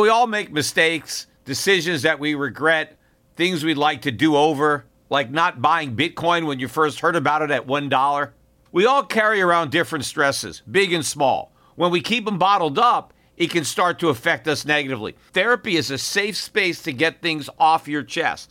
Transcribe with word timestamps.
We 0.00 0.08
all 0.08 0.26
make 0.26 0.50
mistakes, 0.50 1.26
decisions 1.44 2.02
that 2.02 2.18
we 2.18 2.34
regret, 2.34 2.96
things 3.36 3.62
we'd 3.62 3.76
like 3.76 4.00
to 4.02 4.10
do 4.10 4.34
over, 4.34 4.86
like 5.10 5.30
not 5.30 5.60
buying 5.60 5.94
Bitcoin 5.94 6.46
when 6.46 6.58
you 6.58 6.68
first 6.68 7.00
heard 7.00 7.16
about 7.16 7.42
it 7.42 7.50
at 7.50 7.66
$1. 7.66 8.30
We 8.72 8.86
all 8.86 9.04
carry 9.04 9.42
around 9.42 9.70
different 9.70 10.06
stresses, 10.06 10.62
big 10.70 10.94
and 10.94 11.04
small. 11.04 11.52
When 11.76 11.90
we 11.90 12.00
keep 12.00 12.24
them 12.24 12.38
bottled 12.38 12.78
up, 12.78 13.12
it 13.36 13.50
can 13.50 13.62
start 13.62 13.98
to 13.98 14.08
affect 14.08 14.48
us 14.48 14.64
negatively. 14.64 15.16
Therapy 15.34 15.76
is 15.76 15.90
a 15.90 15.98
safe 15.98 16.38
space 16.38 16.82
to 16.84 16.94
get 16.94 17.20
things 17.20 17.50
off 17.58 17.86
your 17.86 18.02
chest 18.02 18.50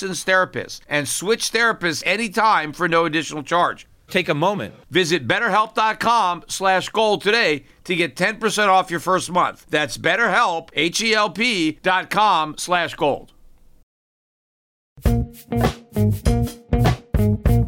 therapist 0.00 0.82
and 0.88 1.08
switch 1.08 1.52
therapists 1.52 2.02
anytime 2.06 2.72
for 2.72 2.88
no 2.88 3.04
additional 3.04 3.42
charge. 3.42 3.86
Take 4.08 4.28
a 4.28 4.34
moment. 4.34 4.74
Visit 4.90 5.26
betterhelp.com 5.26 6.44
slash 6.48 6.88
gold 6.90 7.22
today 7.22 7.64
to 7.84 7.96
get 7.96 8.16
10% 8.16 8.68
off 8.68 8.90
your 8.90 9.00
first 9.00 9.30
month. 9.30 9.66
That's 9.68 9.98
betterhelp, 9.98 10.70
H-E-L-P 10.74 11.78
dot 11.82 12.10
com 12.10 12.56
slash 12.56 12.94
gold. 12.94 13.32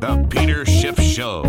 The 0.00 0.27
Peter 0.30 0.64
Schiff 0.64 1.00
Show. 1.00 1.42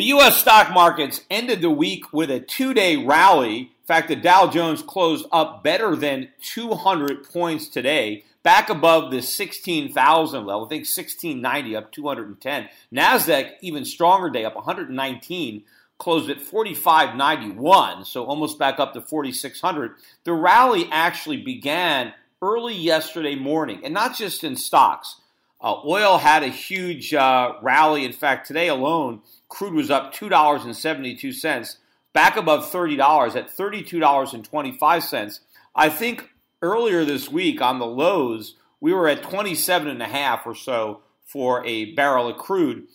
The 0.00 0.06
U.S. 0.06 0.38
stock 0.38 0.72
markets 0.72 1.20
ended 1.28 1.60
the 1.60 1.68
week 1.68 2.10
with 2.10 2.30
a 2.30 2.40
two-day 2.40 2.96
rally. 2.96 3.58
In 3.58 3.86
fact, 3.86 4.08
the 4.08 4.16
Dow 4.16 4.46
Jones 4.46 4.80
closed 4.80 5.26
up 5.30 5.62
better 5.62 5.94
than 5.94 6.30
200 6.40 7.28
points 7.30 7.68
today 7.68 8.24
back 8.42 8.70
above 8.70 9.10
the 9.10 9.20
16,000 9.20 10.46
level. 10.46 10.64
I 10.64 10.68
think 10.70 10.86
1690 10.86 11.76
up 11.76 11.92
210. 11.92 12.70
Nasdaq 12.90 13.50
even 13.60 13.84
stronger 13.84 14.30
day 14.30 14.46
up 14.46 14.54
119 14.54 15.64
closed 15.98 16.30
at 16.30 16.40
4591, 16.40 18.06
so 18.06 18.24
almost 18.24 18.58
back 18.58 18.80
up 18.80 18.94
to 18.94 19.02
4600. 19.02 19.96
The 20.24 20.32
rally 20.32 20.88
actually 20.90 21.42
began 21.42 22.14
early 22.40 22.74
yesterday 22.74 23.34
morning, 23.34 23.82
and 23.84 23.92
not 23.92 24.16
just 24.16 24.44
in 24.44 24.56
stocks. 24.56 25.19
Uh, 25.62 25.80
oil 25.84 26.18
had 26.18 26.42
a 26.42 26.48
huge 26.48 27.12
uh, 27.12 27.52
rally. 27.60 28.04
In 28.04 28.12
fact, 28.12 28.46
today 28.46 28.68
alone, 28.68 29.20
crude 29.48 29.74
was 29.74 29.90
up 29.90 30.14
$2.72, 30.14 31.76
back 32.12 32.36
above 32.36 32.70
$30 32.70 33.36
at 33.36 33.54
$32.25. 33.54 35.40
I 35.74 35.88
think 35.88 36.30
earlier 36.62 37.04
this 37.04 37.30
week 37.30 37.60
on 37.60 37.78
the 37.78 37.86
lows, 37.86 38.56
we 38.80 38.92
were 38.92 39.08
at 39.08 39.22
27 39.22 39.88
and 39.88 40.02
a 40.02 40.40
or 40.46 40.54
so 40.54 41.02
for 41.24 41.64
a 41.66 41.92
barrel 41.94 42.28
of 42.28 42.38
crude. 42.38 42.86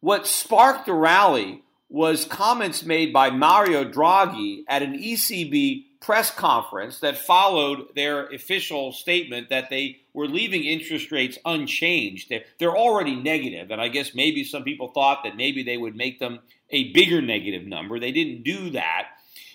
What 0.00 0.26
sparked 0.26 0.86
the 0.86 0.92
rally 0.92 1.63
was 1.94 2.24
comments 2.24 2.84
made 2.84 3.12
by 3.12 3.30
Mario 3.30 3.84
Draghi 3.84 4.64
at 4.66 4.82
an 4.82 4.98
ECB 4.98 5.84
press 6.00 6.28
conference 6.28 6.98
that 6.98 7.16
followed 7.16 7.86
their 7.94 8.26
official 8.30 8.90
statement 8.90 9.48
that 9.48 9.70
they 9.70 10.00
were 10.12 10.26
leaving 10.26 10.64
interest 10.64 11.12
rates 11.12 11.38
unchanged. 11.44 12.32
They're, 12.58 12.76
already 12.76 13.14
negative, 13.14 13.70
and 13.70 13.80
I 13.80 13.86
guess 13.86 14.12
maybe 14.12 14.42
some 14.42 14.64
people 14.64 14.88
thought 14.88 15.22
that 15.22 15.36
maybe 15.36 15.62
they 15.62 15.76
would 15.76 15.94
make 15.94 16.18
them 16.18 16.40
a 16.70 16.92
bigger 16.92 17.22
negative 17.22 17.64
number. 17.64 18.00
They 18.00 18.10
didn't 18.10 18.42
do 18.42 18.70
that. 18.70 19.10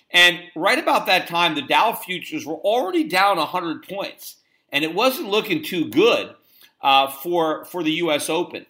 And 0.09 0.39
right 0.56 0.79
about 0.79 1.07
that 1.07 1.27
time, 1.27 1.56
the 1.56 1.61
Dow 1.61 1.91
futures 1.91 2.45
were 2.45 2.56
already 2.56 3.03
down 3.03 3.35
100 3.35 3.85
points, 3.85 4.38
and 4.71 4.85
it 4.85 4.95
wasn't 4.95 5.29
looking 5.29 5.61
too 5.61 5.89
good 5.89 6.33
uh, 6.81 7.11
for 7.11 7.66
for 7.66 7.83
the 7.83 7.91
U.S. 8.03 8.29
Open. 8.29 8.66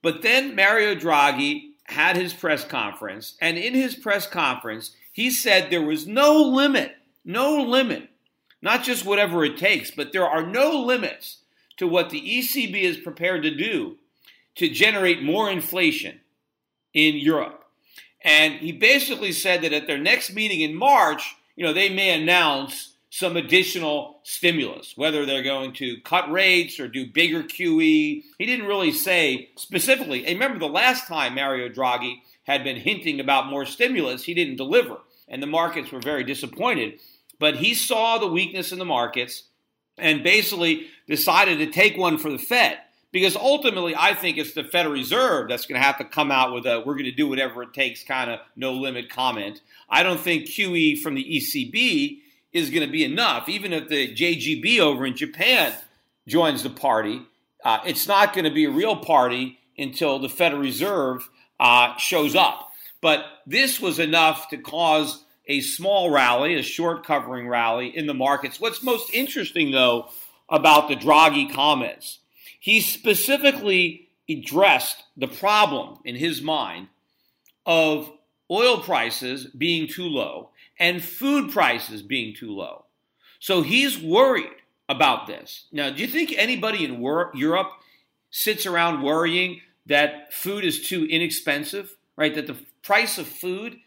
But 0.00 0.22
then 0.22 0.56
Mario 0.56 0.94
Draghi 0.94 1.69
had 1.90 2.16
his 2.16 2.32
press 2.32 2.64
conference, 2.64 3.34
and 3.40 3.58
in 3.58 3.74
his 3.74 3.94
press 3.94 4.26
conference, 4.26 4.92
he 5.12 5.30
said 5.30 5.70
there 5.70 5.82
was 5.82 6.06
no 6.06 6.36
limit, 6.36 6.96
no 7.24 7.56
limit, 7.56 8.08
not 8.62 8.84
just 8.84 9.04
whatever 9.04 9.44
it 9.44 9.56
takes, 9.56 9.90
but 9.90 10.12
there 10.12 10.28
are 10.28 10.46
no 10.46 10.70
limits 10.80 11.38
to 11.76 11.88
what 11.88 12.10
the 12.10 12.20
ECB 12.20 12.74
is 12.82 12.96
prepared 12.96 13.42
to 13.42 13.50
do 13.50 13.96
to 14.54 14.68
generate 14.68 15.22
more 15.22 15.50
inflation 15.50 16.20
in 16.94 17.16
Europe. 17.16 17.64
And 18.22 18.54
he 18.54 18.72
basically 18.72 19.32
said 19.32 19.62
that 19.62 19.72
at 19.72 19.86
their 19.86 19.98
next 19.98 20.32
meeting 20.32 20.60
in 20.60 20.74
March, 20.74 21.34
you 21.56 21.64
know, 21.64 21.72
they 21.72 21.88
may 21.88 22.10
announce 22.10 22.89
some 23.10 23.36
additional 23.36 24.20
stimulus, 24.22 24.92
whether 24.96 25.26
they're 25.26 25.42
going 25.42 25.72
to 25.74 26.00
cut 26.02 26.30
rates 26.30 26.78
or 26.78 26.86
do 26.86 27.04
bigger 27.06 27.42
QE. 27.42 28.22
He 28.38 28.46
didn't 28.46 28.66
really 28.66 28.92
say 28.92 29.50
specifically. 29.56 30.24
And 30.24 30.38
remember, 30.38 30.60
the 30.60 30.72
last 30.72 31.08
time 31.08 31.34
Mario 31.34 31.68
Draghi 31.68 32.22
had 32.44 32.62
been 32.62 32.76
hinting 32.76 33.18
about 33.18 33.48
more 33.48 33.66
stimulus, 33.66 34.24
he 34.24 34.34
didn't 34.34 34.56
deliver, 34.56 34.98
and 35.28 35.42
the 35.42 35.48
markets 35.48 35.90
were 35.90 36.00
very 36.00 36.22
disappointed. 36.22 37.00
But 37.40 37.56
he 37.56 37.74
saw 37.74 38.18
the 38.18 38.28
weakness 38.28 38.70
in 38.70 38.78
the 38.78 38.84
markets 38.84 39.44
and 39.98 40.22
basically 40.22 40.86
decided 41.08 41.58
to 41.58 41.70
take 41.70 41.96
one 41.96 42.16
for 42.16 42.30
the 42.30 42.38
Fed 42.38 42.78
because 43.12 43.34
ultimately 43.34 43.94
I 43.96 44.14
think 44.14 44.38
it's 44.38 44.52
the 44.52 44.64
Federal 44.64 44.94
Reserve 44.94 45.48
that's 45.48 45.66
going 45.66 45.80
to 45.80 45.86
have 45.86 45.98
to 45.98 46.04
come 46.04 46.30
out 46.30 46.52
with 46.52 46.66
a 46.66 46.80
we're 46.80 46.94
going 46.94 47.04
to 47.04 47.12
do 47.12 47.28
whatever 47.28 47.62
it 47.62 47.74
takes 47.74 48.04
kind 48.04 48.30
of 48.30 48.40
no 48.56 48.72
limit 48.72 49.10
comment. 49.10 49.60
I 49.88 50.02
don't 50.02 50.20
think 50.20 50.46
QE 50.46 51.00
from 51.00 51.14
the 51.14 51.24
ECB 51.24 52.20
is 52.52 52.70
going 52.70 52.86
to 52.86 52.92
be 52.92 53.04
enough. 53.04 53.48
Even 53.48 53.72
if 53.72 53.88
the 53.88 54.14
JGB 54.14 54.80
over 54.80 55.06
in 55.06 55.16
Japan 55.16 55.72
joins 56.26 56.62
the 56.62 56.70
party, 56.70 57.22
uh, 57.64 57.80
it's 57.86 58.08
not 58.08 58.32
going 58.32 58.44
to 58.44 58.50
be 58.50 58.64
a 58.64 58.70
real 58.70 58.96
party 58.96 59.58
until 59.78 60.18
the 60.18 60.28
Federal 60.28 60.60
Reserve 60.60 61.28
uh, 61.58 61.96
shows 61.96 62.34
up. 62.34 62.70
But 63.00 63.24
this 63.46 63.80
was 63.80 63.98
enough 63.98 64.48
to 64.48 64.58
cause 64.58 65.24
a 65.46 65.60
small 65.60 66.10
rally, 66.10 66.54
a 66.54 66.62
short 66.62 67.04
covering 67.04 67.48
rally 67.48 67.96
in 67.96 68.06
the 68.06 68.14
markets. 68.14 68.60
What's 68.60 68.82
most 68.82 69.12
interesting, 69.12 69.70
though, 69.70 70.10
about 70.48 70.88
the 70.88 70.96
Draghi 70.96 71.52
comments 71.52 72.20
he 72.60 72.80
specifically 72.80 74.10
addressed 74.28 75.02
the 75.16 75.26
problem 75.26 75.98
in 76.04 76.14
his 76.14 76.42
mind 76.42 76.88
of 77.66 78.12
oil 78.50 78.78
prices 78.82 79.46
being 79.46 79.88
too 79.88 80.04
low 80.04 80.49
and 80.80 81.04
food 81.04 81.52
prices 81.52 82.02
being 82.02 82.34
too 82.34 82.50
low. 82.50 82.86
So 83.38 83.62
he's 83.62 84.02
worried 84.02 84.50
about 84.88 85.26
this. 85.26 85.66
Now, 85.70 85.90
do 85.90 86.00
you 86.00 86.08
think 86.08 86.34
anybody 86.36 86.84
in 86.84 86.98
wor- 87.00 87.30
Europe 87.34 87.70
sits 88.30 88.66
around 88.66 89.02
worrying 89.02 89.60
that 89.86 90.32
food 90.32 90.64
is 90.64 90.88
too 90.88 91.06
inexpensive, 91.06 91.96
right? 92.16 92.34
That 92.34 92.46
the 92.46 92.56
price 92.82 93.18
of 93.18 93.26
food 93.26 93.78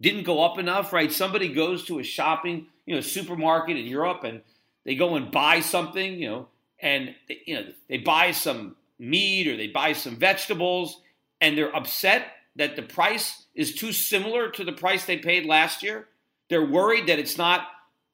didn't 0.00 0.24
go 0.24 0.44
up 0.44 0.58
enough, 0.58 0.92
right? 0.92 1.10
Somebody 1.10 1.52
goes 1.52 1.84
to 1.86 1.98
a 1.98 2.04
shopping, 2.04 2.66
you 2.86 2.94
know, 2.94 3.00
supermarket 3.00 3.76
in 3.76 3.86
Europe 3.86 4.22
and 4.24 4.42
they 4.84 4.94
go 4.94 5.16
and 5.16 5.30
buy 5.30 5.60
something, 5.60 6.18
you 6.18 6.28
know, 6.28 6.48
and 6.80 7.14
they, 7.28 7.40
you 7.46 7.54
know 7.54 7.66
they 7.88 7.98
buy 7.98 8.30
some 8.30 8.76
meat 8.98 9.48
or 9.48 9.56
they 9.56 9.68
buy 9.68 9.92
some 9.92 10.16
vegetables 10.16 11.00
and 11.40 11.56
they're 11.56 11.74
upset 11.74 12.26
that 12.56 12.76
the 12.76 12.82
price 12.82 13.46
is 13.54 13.74
too 13.74 13.92
similar 13.92 14.50
to 14.50 14.64
the 14.64 14.72
price 14.72 15.04
they 15.04 15.18
paid 15.18 15.46
last 15.46 15.82
year. 15.82 16.06
They're 16.54 16.64
worried 16.64 17.08
that 17.08 17.18
it's 17.18 17.36
not 17.36 17.66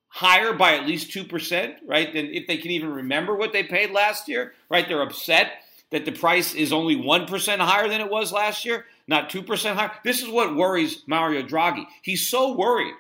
higher 0.08 0.54
by 0.54 0.74
at 0.74 0.86
least 0.86 1.10
2%, 1.10 1.74
right? 1.86 2.10
Than 2.10 2.24
if 2.28 2.46
they 2.46 2.56
can 2.56 2.70
even 2.70 2.90
remember 2.90 3.36
what 3.36 3.52
they 3.52 3.62
paid 3.62 3.90
last 3.90 4.28
year, 4.28 4.54
right? 4.70 4.88
They're 4.88 5.02
upset 5.02 5.58
that 5.90 6.06
the 6.06 6.12
price 6.12 6.54
is 6.54 6.72
only 6.72 6.96
1% 6.96 7.58
higher 7.58 7.86
than 7.86 8.00
it 8.00 8.08
was 8.08 8.32
last 8.32 8.64
year, 8.64 8.86
not 9.06 9.28
2% 9.28 9.74
higher. 9.74 9.92
This 10.04 10.22
is 10.22 10.28
what 10.30 10.56
worries 10.56 11.02
Mario 11.06 11.42
Draghi. 11.42 11.84
He's 12.00 12.30
so 12.30 12.56
worried 12.56 12.94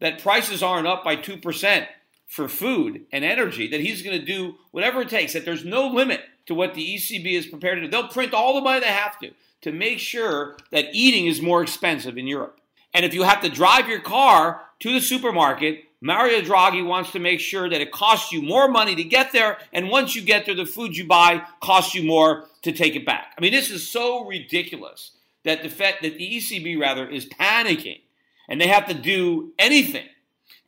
that 0.00 0.20
prices 0.20 0.60
aren't 0.60 0.88
up 0.88 1.04
by 1.04 1.14
2% 1.14 1.86
for 2.26 2.48
food 2.48 3.02
and 3.12 3.24
energy 3.24 3.68
that 3.68 3.82
he's 3.82 4.02
going 4.02 4.18
to 4.18 4.26
do 4.26 4.56
whatever 4.72 5.02
it 5.02 5.08
takes, 5.08 5.34
that 5.34 5.44
there's 5.44 5.64
no 5.64 5.86
limit 5.86 6.22
to 6.46 6.54
what 6.56 6.74
the 6.74 6.96
ECB 6.96 7.34
is 7.34 7.46
prepared 7.46 7.76
to 7.76 7.82
do. 7.82 7.88
They'll 7.92 8.08
print 8.08 8.34
all 8.34 8.56
the 8.56 8.60
money 8.60 8.80
they 8.80 8.86
have 8.86 9.20
to 9.20 9.30
to 9.60 9.70
make 9.70 10.00
sure 10.00 10.56
that 10.72 10.86
eating 10.92 11.26
is 11.26 11.40
more 11.40 11.62
expensive 11.62 12.18
in 12.18 12.26
Europe. 12.26 12.59
And 12.92 13.04
if 13.04 13.14
you 13.14 13.22
have 13.22 13.42
to 13.42 13.48
drive 13.48 13.88
your 13.88 14.00
car 14.00 14.62
to 14.80 14.92
the 14.92 15.00
supermarket, 15.00 15.84
Mario 16.00 16.40
Draghi 16.40 16.84
wants 16.84 17.12
to 17.12 17.18
make 17.18 17.40
sure 17.40 17.68
that 17.68 17.80
it 17.80 17.92
costs 17.92 18.32
you 18.32 18.40
more 18.40 18.68
money 18.68 18.94
to 18.94 19.04
get 19.04 19.32
there, 19.32 19.58
and 19.72 19.90
once 19.90 20.16
you 20.16 20.22
get 20.22 20.46
there, 20.46 20.54
the 20.54 20.64
food 20.64 20.96
you 20.96 21.06
buy 21.06 21.42
costs 21.60 21.94
you 21.94 22.02
more 22.02 22.46
to 22.62 22.72
take 22.72 22.96
it 22.96 23.04
back. 23.04 23.34
I 23.36 23.40
mean, 23.42 23.52
this 23.52 23.70
is 23.70 23.88
so 23.88 24.24
ridiculous 24.24 25.12
that 25.44 25.62
the 25.62 25.68
Fed, 25.68 25.96
that 26.02 26.16
the 26.16 26.36
ECB 26.36 26.80
rather, 26.80 27.06
is 27.06 27.26
panicking, 27.26 28.00
and 28.48 28.60
they 28.60 28.68
have 28.68 28.86
to 28.88 28.94
do 28.94 29.52
anything 29.58 30.06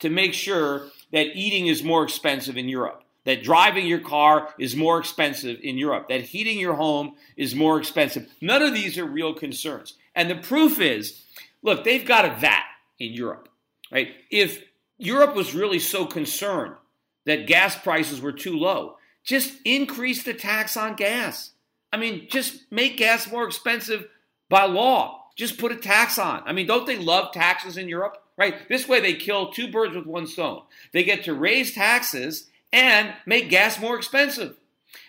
to 0.00 0.10
make 0.10 0.34
sure 0.34 0.88
that 1.12 1.34
eating 1.34 1.66
is 1.66 1.82
more 1.82 2.04
expensive 2.04 2.58
in 2.58 2.68
Europe, 2.68 3.02
that 3.24 3.42
driving 3.42 3.86
your 3.86 4.00
car 4.00 4.52
is 4.58 4.76
more 4.76 4.98
expensive 4.98 5.58
in 5.62 5.78
Europe, 5.78 6.08
that 6.08 6.22
heating 6.22 6.58
your 6.58 6.74
home 6.74 7.14
is 7.36 7.54
more 7.54 7.78
expensive. 7.78 8.28
None 8.40 8.62
of 8.62 8.74
these 8.74 8.98
are 8.98 9.04
real 9.06 9.32
concerns. 9.32 9.94
And 10.14 10.28
the 10.28 10.36
proof 10.36 10.78
is 10.80 11.22
look, 11.62 11.84
they've 11.84 12.04
got 12.06 12.24
a 12.24 12.34
VAT 12.34 12.64
in 12.98 13.12
Europe, 13.12 13.48
right? 13.90 14.08
If 14.30 14.64
Europe 14.98 15.34
was 15.34 15.54
really 15.54 15.78
so 15.78 16.04
concerned 16.04 16.74
that 17.24 17.46
gas 17.46 17.76
prices 17.76 18.20
were 18.20 18.32
too 18.32 18.56
low, 18.58 18.96
just 19.24 19.54
increase 19.64 20.22
the 20.22 20.34
tax 20.34 20.76
on 20.76 20.94
gas. 20.94 21.50
I 21.92 21.96
mean, 21.96 22.26
just 22.28 22.70
make 22.70 22.96
gas 22.96 23.30
more 23.30 23.44
expensive 23.44 24.08
by 24.48 24.64
law. 24.64 25.26
Just 25.36 25.58
put 25.58 25.72
a 25.72 25.76
tax 25.76 26.18
on. 26.18 26.42
I 26.44 26.52
mean, 26.52 26.66
don't 26.66 26.86
they 26.86 26.98
love 26.98 27.32
taxes 27.32 27.76
in 27.76 27.88
Europe? 27.88 28.22
right? 28.36 28.68
This 28.68 28.88
way 28.88 29.00
they 29.00 29.14
kill 29.14 29.52
two 29.52 29.68
birds 29.68 29.94
with 29.94 30.06
one 30.06 30.26
stone. 30.26 30.62
They 30.92 31.04
get 31.04 31.24
to 31.24 31.34
raise 31.34 31.74
taxes 31.74 32.48
and 32.72 33.14
make 33.26 33.50
gas 33.50 33.80
more 33.80 33.96
expensive. 33.96 34.56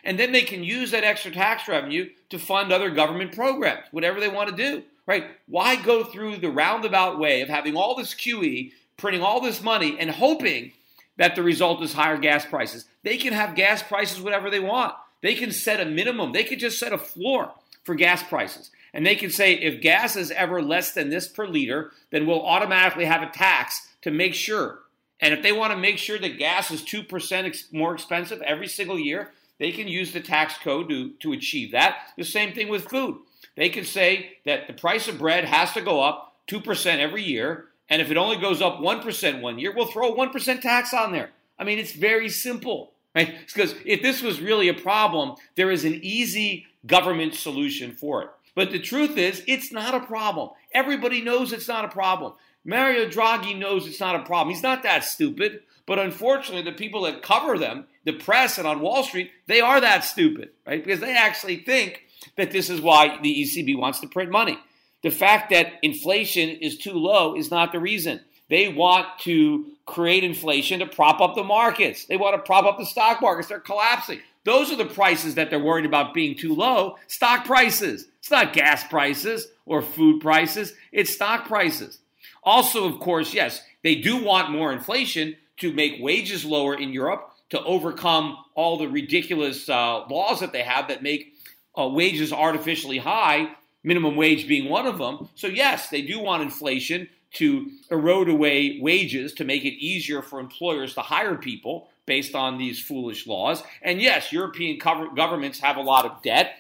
And 0.03 0.19
then 0.19 0.31
they 0.31 0.43
can 0.43 0.63
use 0.63 0.91
that 0.91 1.03
extra 1.03 1.31
tax 1.31 1.67
revenue 1.67 2.09
to 2.29 2.39
fund 2.39 2.71
other 2.71 2.89
government 2.89 3.33
programs, 3.33 3.85
whatever 3.91 4.19
they 4.19 4.27
want 4.27 4.49
to 4.49 4.55
do, 4.55 4.83
right? 5.05 5.25
Why 5.47 5.75
go 5.75 6.03
through 6.03 6.37
the 6.37 6.49
roundabout 6.49 7.19
way 7.19 7.41
of 7.41 7.49
having 7.49 7.75
all 7.75 7.95
this 7.95 8.13
QE, 8.13 8.71
printing 8.97 9.21
all 9.21 9.41
this 9.41 9.61
money, 9.61 9.97
and 9.99 10.09
hoping 10.09 10.73
that 11.17 11.35
the 11.35 11.43
result 11.43 11.81
is 11.81 11.93
higher 11.93 12.17
gas 12.17 12.45
prices? 12.45 12.85
They 13.03 13.17
can 13.17 13.33
have 13.33 13.55
gas 13.55 13.83
prices 13.83 14.21
whatever 14.21 14.49
they 14.49 14.59
want. 14.59 14.95
They 15.21 15.35
can 15.35 15.51
set 15.51 15.79
a 15.79 15.85
minimum, 15.85 16.31
they 16.31 16.43
could 16.43 16.59
just 16.59 16.79
set 16.79 16.93
a 16.93 16.97
floor 16.97 17.53
for 17.83 17.95
gas 17.95 18.23
prices. 18.23 18.71
And 18.93 19.05
they 19.05 19.15
can 19.15 19.31
say 19.31 19.53
if 19.53 19.81
gas 19.81 20.15
is 20.15 20.31
ever 20.31 20.61
less 20.61 20.91
than 20.93 21.09
this 21.09 21.27
per 21.27 21.47
liter, 21.47 21.91
then 22.11 22.27
we'll 22.27 22.45
automatically 22.45 23.05
have 23.05 23.23
a 23.23 23.31
tax 23.31 23.87
to 24.03 24.11
make 24.11 24.35
sure. 24.35 24.79
And 25.19 25.33
if 25.33 25.41
they 25.41 25.51
want 25.51 25.71
to 25.71 25.77
make 25.77 25.97
sure 25.97 26.19
that 26.19 26.37
gas 26.37 26.69
is 26.69 26.83
2% 26.83 27.45
ex- 27.45 27.71
more 27.71 27.93
expensive 27.93 28.41
every 28.41 28.67
single 28.67 28.99
year, 28.99 29.31
they 29.57 29.71
can 29.71 29.87
use 29.87 30.11
the 30.11 30.19
tax 30.19 30.55
code 30.57 30.89
to, 30.89 31.11
to 31.21 31.31
achieve 31.31 31.71
that. 31.71 32.09
The 32.17 32.25
same 32.25 32.53
thing 32.53 32.67
with 32.67 32.89
food. 32.89 33.19
They 33.55 33.69
can 33.69 33.85
say 33.85 34.37
that 34.45 34.67
the 34.67 34.73
price 34.73 35.07
of 35.07 35.19
bread 35.19 35.45
has 35.45 35.73
to 35.73 35.81
go 35.81 36.01
up 36.01 36.35
2% 36.47 36.99
every 36.99 37.23
year. 37.23 37.65
And 37.89 38.01
if 38.01 38.09
it 38.09 38.17
only 38.17 38.37
goes 38.37 38.61
up 38.61 38.79
1% 38.79 39.41
one 39.41 39.59
year, 39.59 39.73
we'll 39.75 39.85
throw 39.85 40.13
a 40.13 40.17
1% 40.17 40.61
tax 40.61 40.93
on 40.93 41.11
there. 41.11 41.31
I 41.59 41.63
mean, 41.63 41.79
it's 41.79 41.93
very 41.93 42.29
simple. 42.29 42.91
Right? 43.15 43.35
Because 43.53 43.75
if 43.85 44.01
this 44.01 44.21
was 44.23 44.41
really 44.41 44.69
a 44.69 44.73
problem, 44.73 45.35
there 45.55 45.69
is 45.69 45.85
an 45.85 45.99
easy 46.01 46.65
government 46.85 47.35
solution 47.35 47.91
for 47.91 48.23
it. 48.23 48.29
But 48.55 48.71
the 48.71 48.79
truth 48.79 49.17
is, 49.17 49.43
it's 49.47 49.71
not 49.71 49.95
a 49.95 49.99
problem. 49.99 50.49
Everybody 50.73 51.21
knows 51.21 51.53
it's 51.53 51.67
not 51.67 51.85
a 51.85 51.89
problem. 51.89 52.33
Mario 52.65 53.07
Draghi 53.07 53.57
knows 53.57 53.87
it's 53.87 53.99
not 53.99 54.15
a 54.15 54.23
problem. 54.23 54.53
He's 54.53 54.63
not 54.63 54.83
that 54.83 55.03
stupid. 55.03 55.61
But 55.85 55.99
unfortunately, 55.99 56.63
the 56.63 56.77
people 56.77 57.03
that 57.03 57.21
cover 57.21 57.57
them, 57.57 57.85
the 58.05 58.13
press 58.13 58.57
and 58.57 58.67
on 58.67 58.79
Wall 58.79 59.03
Street, 59.03 59.31
they 59.47 59.59
are 59.59 59.81
that 59.81 60.05
stupid, 60.05 60.49
right? 60.65 60.83
Because 60.83 61.01
they 61.01 61.15
actually 61.15 61.57
think 61.57 62.05
that 62.35 62.51
this 62.51 62.69
is 62.69 62.81
why 62.81 63.19
the 63.21 63.43
ECB 63.43 63.77
wants 63.77 63.99
to 64.01 64.07
print 64.07 64.31
money. 64.31 64.57
The 65.01 65.11
fact 65.11 65.49
that 65.49 65.73
inflation 65.81 66.49
is 66.49 66.77
too 66.77 66.93
low 66.93 67.35
is 67.35 67.51
not 67.51 67.71
the 67.71 67.79
reason. 67.79 68.21
They 68.49 68.69
want 68.69 69.07
to 69.21 69.65
create 69.85 70.23
inflation 70.23 70.79
to 70.79 70.85
prop 70.85 71.21
up 71.21 71.35
the 71.35 71.43
markets. 71.43 72.05
They 72.05 72.17
want 72.17 72.35
to 72.35 72.41
prop 72.41 72.65
up 72.65 72.77
the 72.77 72.85
stock 72.85 73.21
markets. 73.21 73.49
They're 73.49 73.59
collapsing. 73.59 74.19
Those 74.45 74.71
are 74.71 74.75
the 74.75 74.85
prices 74.85 75.35
that 75.35 75.49
they're 75.49 75.59
worried 75.59 75.85
about 75.85 76.13
being 76.13 76.35
too 76.35 76.53
low 76.53 76.97
stock 77.07 77.45
prices. 77.45 78.07
It's 78.19 78.31
not 78.31 78.53
gas 78.53 78.83
prices 78.85 79.47
or 79.65 79.81
food 79.81 80.21
prices, 80.21 80.73
it's 80.91 81.13
stock 81.13 81.47
prices. 81.47 81.99
Also, 82.43 82.85
of 82.85 82.99
course, 82.99 83.33
yes, 83.33 83.61
they 83.83 83.95
do 83.95 84.21
want 84.21 84.51
more 84.51 84.73
inflation 84.73 85.37
to 85.57 85.71
make 85.71 86.01
wages 86.01 86.43
lower 86.43 86.75
in 86.75 86.91
Europe 86.91 87.31
to 87.49 87.63
overcome 87.63 88.37
all 88.55 88.77
the 88.77 88.87
ridiculous 88.87 89.69
uh, 89.69 90.05
laws 90.07 90.39
that 90.39 90.51
they 90.51 90.63
have 90.63 90.87
that 90.87 91.03
make 91.03 91.32
uh, 91.77 91.87
wages 91.87 92.31
artificially 92.31 92.99
high, 92.99 93.49
minimum 93.83 94.15
wage 94.15 94.47
being 94.47 94.69
one 94.69 94.85
of 94.85 94.97
them. 94.97 95.29
So, 95.35 95.47
yes, 95.47 95.89
they 95.89 96.01
do 96.01 96.19
want 96.19 96.43
inflation 96.43 97.09
to 97.33 97.71
erode 97.89 98.29
away 98.29 98.79
wages 98.79 99.33
to 99.33 99.43
make 99.43 99.65
it 99.65 99.73
easier 99.73 100.21
for 100.21 100.39
employers 100.39 100.93
to 100.93 101.01
hire 101.01 101.35
people 101.35 101.89
based 102.05 102.35
on 102.35 102.57
these 102.57 102.79
foolish 102.79 103.25
laws. 103.27 103.63
And 103.81 104.01
yes, 104.01 104.31
European 104.31 104.77
governments 104.77 105.59
have 105.59 105.77
a 105.77 105.81
lot 105.81 106.05
of 106.05 106.21
debt, 106.21 106.55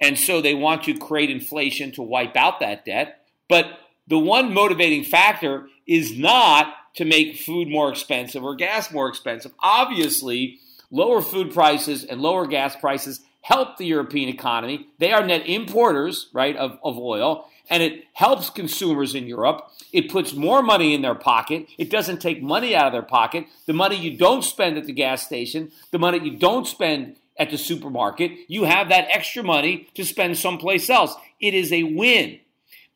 and 0.00 0.18
so 0.18 0.40
they 0.40 0.54
want 0.54 0.84
to 0.84 0.94
create 0.94 1.30
inflation 1.30 1.92
to 1.92 2.02
wipe 2.02 2.36
out 2.36 2.60
that 2.60 2.84
debt. 2.84 3.26
But 3.48 3.66
the 4.06 4.18
one 4.18 4.54
motivating 4.54 5.04
factor 5.04 5.68
is 5.86 6.16
not 6.18 6.74
to 6.96 7.04
make 7.04 7.36
food 7.36 7.68
more 7.68 7.90
expensive 7.90 8.44
or 8.44 8.54
gas 8.54 8.92
more 8.92 9.08
expensive. 9.08 9.52
Obviously, 9.58 10.60
lower 10.90 11.20
food 11.20 11.52
prices 11.52 12.04
and 12.04 12.20
lower 12.20 12.46
gas 12.46 12.76
prices 12.76 13.20
help 13.44 13.76
the 13.76 13.86
European 13.86 14.28
economy. 14.28 14.88
They 14.98 15.12
are 15.12 15.24
net 15.24 15.46
importers, 15.46 16.28
right, 16.32 16.56
of, 16.56 16.78
of 16.82 16.98
oil 16.98 17.46
and 17.70 17.82
it 17.82 18.04
helps 18.12 18.50
consumers 18.50 19.14
in 19.14 19.26
Europe. 19.26 19.70
It 19.92 20.10
puts 20.10 20.34
more 20.34 20.62
money 20.62 20.94
in 20.94 21.02
their 21.02 21.14
pocket. 21.14 21.66
It 21.78 21.90
doesn't 21.90 22.20
take 22.20 22.42
money 22.42 22.74
out 22.74 22.86
of 22.86 22.92
their 22.92 23.02
pocket. 23.02 23.46
The 23.66 23.72
money 23.72 23.96
you 23.96 24.16
don't 24.16 24.42
spend 24.42 24.76
at 24.76 24.84
the 24.86 24.92
gas 24.92 25.24
station, 25.24 25.72
the 25.90 25.98
money 25.98 26.18
you 26.18 26.36
don't 26.36 26.66
spend 26.66 27.16
at 27.38 27.50
the 27.50 27.58
supermarket, 27.58 28.32
you 28.48 28.64
have 28.64 28.88
that 28.90 29.08
extra 29.10 29.42
money 29.42 29.88
to 29.94 30.04
spend 30.04 30.36
someplace 30.36 30.90
else. 30.90 31.14
It 31.40 31.54
is 31.54 31.72
a 31.72 31.82
win. 31.84 32.40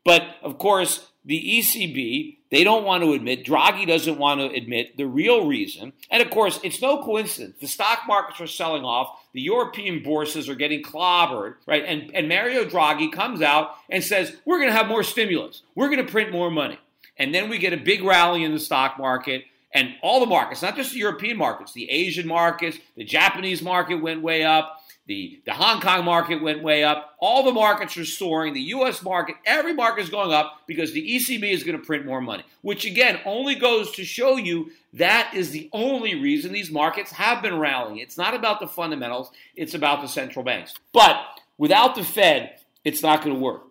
But 0.04 0.22
of 0.42 0.58
course, 0.58 1.08
the 1.28 1.58
ECB, 1.60 2.38
they 2.50 2.64
don't 2.64 2.84
want 2.84 3.04
to 3.04 3.12
admit, 3.12 3.44
Draghi 3.44 3.86
doesn't 3.86 4.16
want 4.16 4.40
to 4.40 4.46
admit 4.46 4.96
the 4.96 5.04
real 5.04 5.46
reason. 5.46 5.92
And 6.10 6.22
of 6.22 6.30
course, 6.30 6.58
it's 6.64 6.80
no 6.80 7.02
coincidence. 7.02 7.56
The 7.60 7.66
stock 7.66 8.00
markets 8.08 8.40
are 8.40 8.46
selling 8.46 8.82
off, 8.82 9.10
the 9.34 9.42
European 9.42 10.02
bourses 10.02 10.48
are 10.48 10.54
getting 10.54 10.82
clobbered, 10.82 11.56
right? 11.66 11.84
And, 11.84 12.10
and 12.14 12.30
Mario 12.30 12.64
Draghi 12.64 13.12
comes 13.12 13.42
out 13.42 13.74
and 13.90 14.02
says, 14.02 14.34
We're 14.46 14.58
going 14.58 14.70
to 14.70 14.76
have 14.76 14.88
more 14.88 15.02
stimulus, 15.02 15.62
we're 15.74 15.90
going 15.90 16.04
to 16.04 16.10
print 16.10 16.32
more 16.32 16.50
money. 16.50 16.78
And 17.18 17.34
then 17.34 17.50
we 17.50 17.58
get 17.58 17.74
a 17.74 17.76
big 17.76 18.02
rally 18.02 18.42
in 18.42 18.52
the 18.52 18.60
stock 18.60 18.98
market. 18.98 19.44
And 19.74 19.96
all 20.00 20.20
the 20.20 20.26
markets, 20.26 20.62
not 20.62 20.76
just 20.76 20.92
the 20.92 20.98
European 20.98 21.36
markets, 21.36 21.74
the 21.74 21.90
Asian 21.90 22.26
markets, 22.26 22.78
the 22.96 23.04
Japanese 23.04 23.60
market 23.60 23.96
went 23.96 24.22
way 24.22 24.44
up. 24.44 24.77
The, 25.08 25.40
the 25.46 25.54
Hong 25.54 25.80
Kong 25.80 26.04
market 26.04 26.42
went 26.42 26.62
way 26.62 26.84
up. 26.84 27.16
All 27.18 27.42
the 27.42 27.50
markets 27.50 27.96
are 27.96 28.04
soaring. 28.04 28.52
The 28.52 28.60
US 28.60 29.02
market, 29.02 29.36
every 29.46 29.72
market 29.72 30.02
is 30.02 30.10
going 30.10 30.32
up 30.32 30.60
because 30.66 30.92
the 30.92 31.16
ECB 31.16 31.50
is 31.50 31.64
going 31.64 31.78
to 31.78 31.84
print 31.84 32.04
more 32.04 32.20
money, 32.20 32.44
which 32.60 32.84
again 32.84 33.18
only 33.24 33.54
goes 33.54 33.90
to 33.92 34.04
show 34.04 34.36
you 34.36 34.70
that 34.92 35.32
is 35.34 35.50
the 35.50 35.70
only 35.72 36.14
reason 36.14 36.52
these 36.52 36.70
markets 36.70 37.10
have 37.12 37.40
been 37.40 37.58
rallying. 37.58 37.98
It's 37.98 38.18
not 38.18 38.34
about 38.34 38.60
the 38.60 38.66
fundamentals, 38.66 39.30
it's 39.56 39.72
about 39.72 40.02
the 40.02 40.08
central 40.08 40.44
banks. 40.44 40.74
But 40.92 41.18
without 41.56 41.94
the 41.94 42.04
Fed, 42.04 42.60
it's 42.84 43.02
not 43.02 43.24
going 43.24 43.34
to 43.34 43.40
work. 43.40 43.62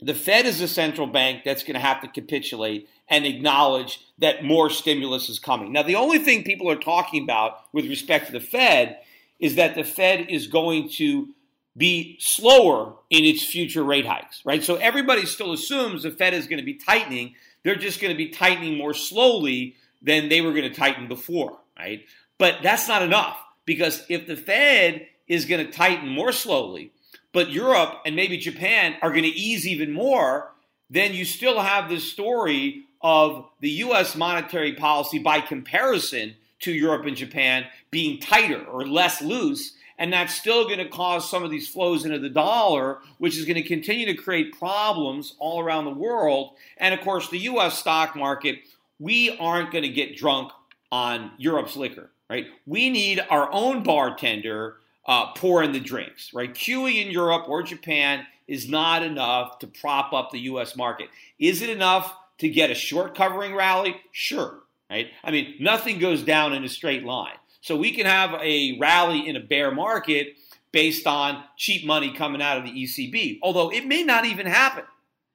The 0.00 0.14
Fed 0.14 0.46
is 0.46 0.62
a 0.62 0.68
central 0.68 1.06
bank 1.06 1.44
that's 1.44 1.64
going 1.64 1.74
to 1.74 1.80
have 1.80 2.00
to 2.00 2.08
capitulate 2.08 2.88
and 3.10 3.26
acknowledge 3.26 4.00
that 4.18 4.42
more 4.42 4.70
stimulus 4.70 5.28
is 5.28 5.38
coming. 5.38 5.70
Now, 5.70 5.82
the 5.82 5.96
only 5.96 6.18
thing 6.18 6.44
people 6.44 6.70
are 6.70 6.76
talking 6.76 7.22
about 7.22 7.58
with 7.74 7.86
respect 7.86 8.26
to 8.26 8.32
the 8.32 8.40
Fed 8.40 8.98
is 9.42 9.56
that 9.56 9.74
the 9.74 9.84
Fed 9.84 10.26
is 10.30 10.46
going 10.46 10.88
to 10.88 11.28
be 11.76 12.16
slower 12.20 12.94
in 13.10 13.24
its 13.24 13.44
future 13.44 13.82
rate 13.82 14.06
hikes, 14.06 14.40
right? 14.44 14.62
So 14.62 14.76
everybody 14.76 15.26
still 15.26 15.52
assumes 15.52 16.04
the 16.04 16.12
Fed 16.12 16.32
is 16.32 16.46
going 16.46 16.60
to 16.60 16.64
be 16.64 16.74
tightening. 16.74 17.34
They're 17.64 17.74
just 17.74 18.00
going 18.00 18.12
to 18.12 18.16
be 18.16 18.28
tightening 18.28 18.78
more 18.78 18.94
slowly 18.94 19.74
than 20.00 20.28
they 20.28 20.40
were 20.40 20.52
going 20.52 20.70
to 20.70 20.74
tighten 20.74 21.08
before, 21.08 21.58
right? 21.76 22.04
But 22.38 22.58
that's 22.62 22.86
not 22.86 23.02
enough 23.02 23.36
because 23.66 24.04
if 24.08 24.28
the 24.28 24.36
Fed 24.36 25.08
is 25.26 25.44
going 25.44 25.66
to 25.66 25.72
tighten 25.72 26.08
more 26.08 26.32
slowly, 26.32 26.92
but 27.32 27.50
Europe 27.50 28.02
and 28.06 28.14
maybe 28.14 28.36
Japan 28.36 28.94
are 29.02 29.10
going 29.10 29.24
to 29.24 29.28
ease 29.28 29.66
even 29.66 29.92
more, 29.92 30.52
then 30.88 31.14
you 31.14 31.24
still 31.24 31.60
have 31.60 31.88
this 31.88 32.10
story 32.12 32.84
of 33.00 33.48
the 33.60 33.70
US 33.70 34.14
monetary 34.14 34.74
policy 34.74 35.18
by 35.18 35.40
comparison 35.40 36.36
to 36.62 36.72
Europe 36.72 37.06
and 37.06 37.16
Japan 37.16 37.66
being 37.90 38.18
tighter 38.18 38.64
or 38.64 38.86
less 38.86 39.22
loose 39.22 39.74
and 39.98 40.12
that's 40.12 40.34
still 40.34 40.64
going 40.64 40.78
to 40.78 40.88
cause 40.88 41.30
some 41.30 41.44
of 41.44 41.50
these 41.52 41.68
flows 41.68 42.04
into 42.04 42.18
the 42.18 42.28
dollar, 42.28 42.98
which 43.18 43.36
is 43.36 43.44
going 43.44 43.54
to 43.54 43.62
continue 43.62 44.06
to 44.06 44.14
create 44.14 44.58
problems 44.58 45.36
all 45.38 45.60
around 45.60 45.84
the 45.84 45.92
world. 45.92 46.56
And 46.78 46.92
of 46.92 47.00
course, 47.02 47.28
the 47.28 47.38
US 47.38 47.78
stock 47.78 48.16
market, 48.16 48.58
we 48.98 49.36
aren't 49.38 49.70
going 49.70 49.84
to 49.84 49.88
get 49.88 50.16
drunk 50.16 50.50
on 50.90 51.30
Europe's 51.38 51.76
liquor, 51.76 52.10
right? 52.28 52.46
We 52.66 52.90
need 52.90 53.24
our 53.30 53.48
own 53.52 53.84
bartender 53.84 54.78
uh, 55.06 55.32
pouring 55.34 55.70
the 55.70 55.78
drinks, 55.78 56.34
right? 56.34 56.52
QE 56.52 57.04
in 57.04 57.12
Europe 57.12 57.48
or 57.48 57.62
Japan 57.62 58.26
is 58.48 58.68
not 58.68 59.04
enough 59.04 59.60
to 59.60 59.66
prop 59.66 60.12
up 60.12 60.30
the 60.30 60.40
US 60.40 60.74
market. 60.74 61.10
Is 61.38 61.62
it 61.62 61.70
enough 61.70 62.12
to 62.38 62.48
get 62.48 62.70
a 62.70 62.74
short 62.74 63.14
covering 63.14 63.54
rally? 63.54 63.96
Sure, 64.10 64.62
right? 64.92 65.10
I 65.24 65.30
mean, 65.30 65.54
nothing 65.58 65.98
goes 65.98 66.22
down 66.22 66.52
in 66.52 66.64
a 66.64 66.68
straight 66.68 67.02
line. 67.02 67.36
So 67.62 67.76
we 67.76 67.92
can 67.92 68.06
have 68.06 68.34
a 68.42 68.76
rally 68.78 69.26
in 69.26 69.36
a 69.36 69.40
bear 69.40 69.70
market 69.70 70.34
based 70.70 71.06
on 71.06 71.42
cheap 71.56 71.86
money 71.86 72.12
coming 72.12 72.42
out 72.42 72.58
of 72.58 72.64
the 72.64 72.70
ECB, 72.70 73.38
although 73.42 73.70
it 73.70 73.86
may 73.86 74.02
not 74.02 74.26
even 74.26 74.46
happen. 74.46 74.84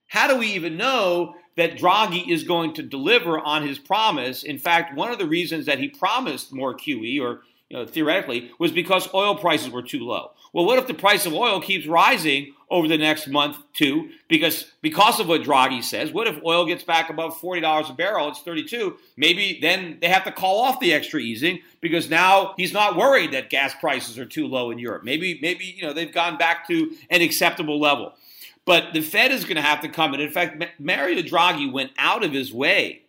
How 0.08 0.28
do 0.28 0.38
we 0.38 0.48
even 0.54 0.78
know 0.78 1.36
that 1.56 1.78
Draghi 1.78 2.30
is 2.30 2.44
going 2.44 2.74
to 2.76 2.84
deliver 2.84 3.40
on 3.40 3.66
his 3.66 3.80
promise? 3.80 4.44
In 4.44 4.60
fact, 4.60 4.96
one 4.96 5.12
of 5.12 5.18
the 5.18 5.26
reasons 5.26 5.66
that 5.66 5.80
he 5.80 5.88
promised 5.88 6.54
more 6.54 6.76
QE, 6.76 7.20
or 7.22 7.42
you 7.70 7.78
know, 7.78 7.86
theoretically, 7.86 8.52
was 8.60 8.72
because 8.72 9.12
oil 9.14 9.36
prices 9.36 9.70
were 9.70 9.82
too 9.82 10.06
low. 10.06 10.32
Well, 10.54 10.66
what 10.66 10.80
if 10.80 10.88
the 10.88 10.94
price 10.94 11.26
of 11.26 11.34
oil 11.34 11.62
keeps 11.62 11.88
rising 11.88 12.54
over 12.70 12.88
the 12.88 12.98
next 12.98 13.28
month 13.28 13.58
too? 13.74 14.10
Because 14.28 14.72
because 14.82 15.20
of 15.20 15.28
what 15.28 15.42
Draghi 15.42 15.84
says, 15.84 16.12
what 16.12 16.28
if 16.28 16.44
oil 16.44 16.66
gets 16.66 16.84
back 16.84 17.10
above 17.10 17.38
forty 17.38 17.62
dollars 17.62 17.90
a 17.90 17.94
barrel? 17.94 18.30
It's 18.30 18.42
thirty 18.42 18.64
two. 18.64 18.98
Maybe 19.16 19.60
then 19.62 19.98
they 20.02 20.10
have 20.10 20.26
to 20.26 20.32
call 20.32 20.62
off 20.62 20.80
the 20.80 20.94
extra 20.94 21.20
easing 21.20 21.60
because 21.82 22.10
now 22.10 22.54
he's 22.58 22.74
not 22.74 22.98
worried 22.98 23.32
that 23.32 23.50
gas 23.50 23.74
prices 23.80 24.20
are 24.20 24.26
too 24.26 24.48
low 24.48 24.72
in 24.72 24.80
Europe. 24.80 25.04
Maybe 25.04 25.40
maybe 25.42 25.66
you 25.66 25.84
know 25.84 25.94
they've 25.94 26.14
gone 26.14 26.38
back 26.38 26.68
to 26.68 26.96
an 27.10 27.22
acceptable 27.22 27.80
level. 27.80 28.14
But 28.66 28.94
the 28.94 29.02
Fed 29.02 29.32
is 29.32 29.46
going 29.46 29.56
to 29.56 29.62
have 29.62 29.80
to 29.82 29.90
come 29.90 30.14
in. 30.14 30.20
In 30.20 30.30
fact, 30.30 30.62
Mario 30.78 31.22
Draghi 31.22 31.72
went 31.72 31.92
out 31.98 32.26
of 32.26 32.34
his 32.34 32.54
way 32.54 33.04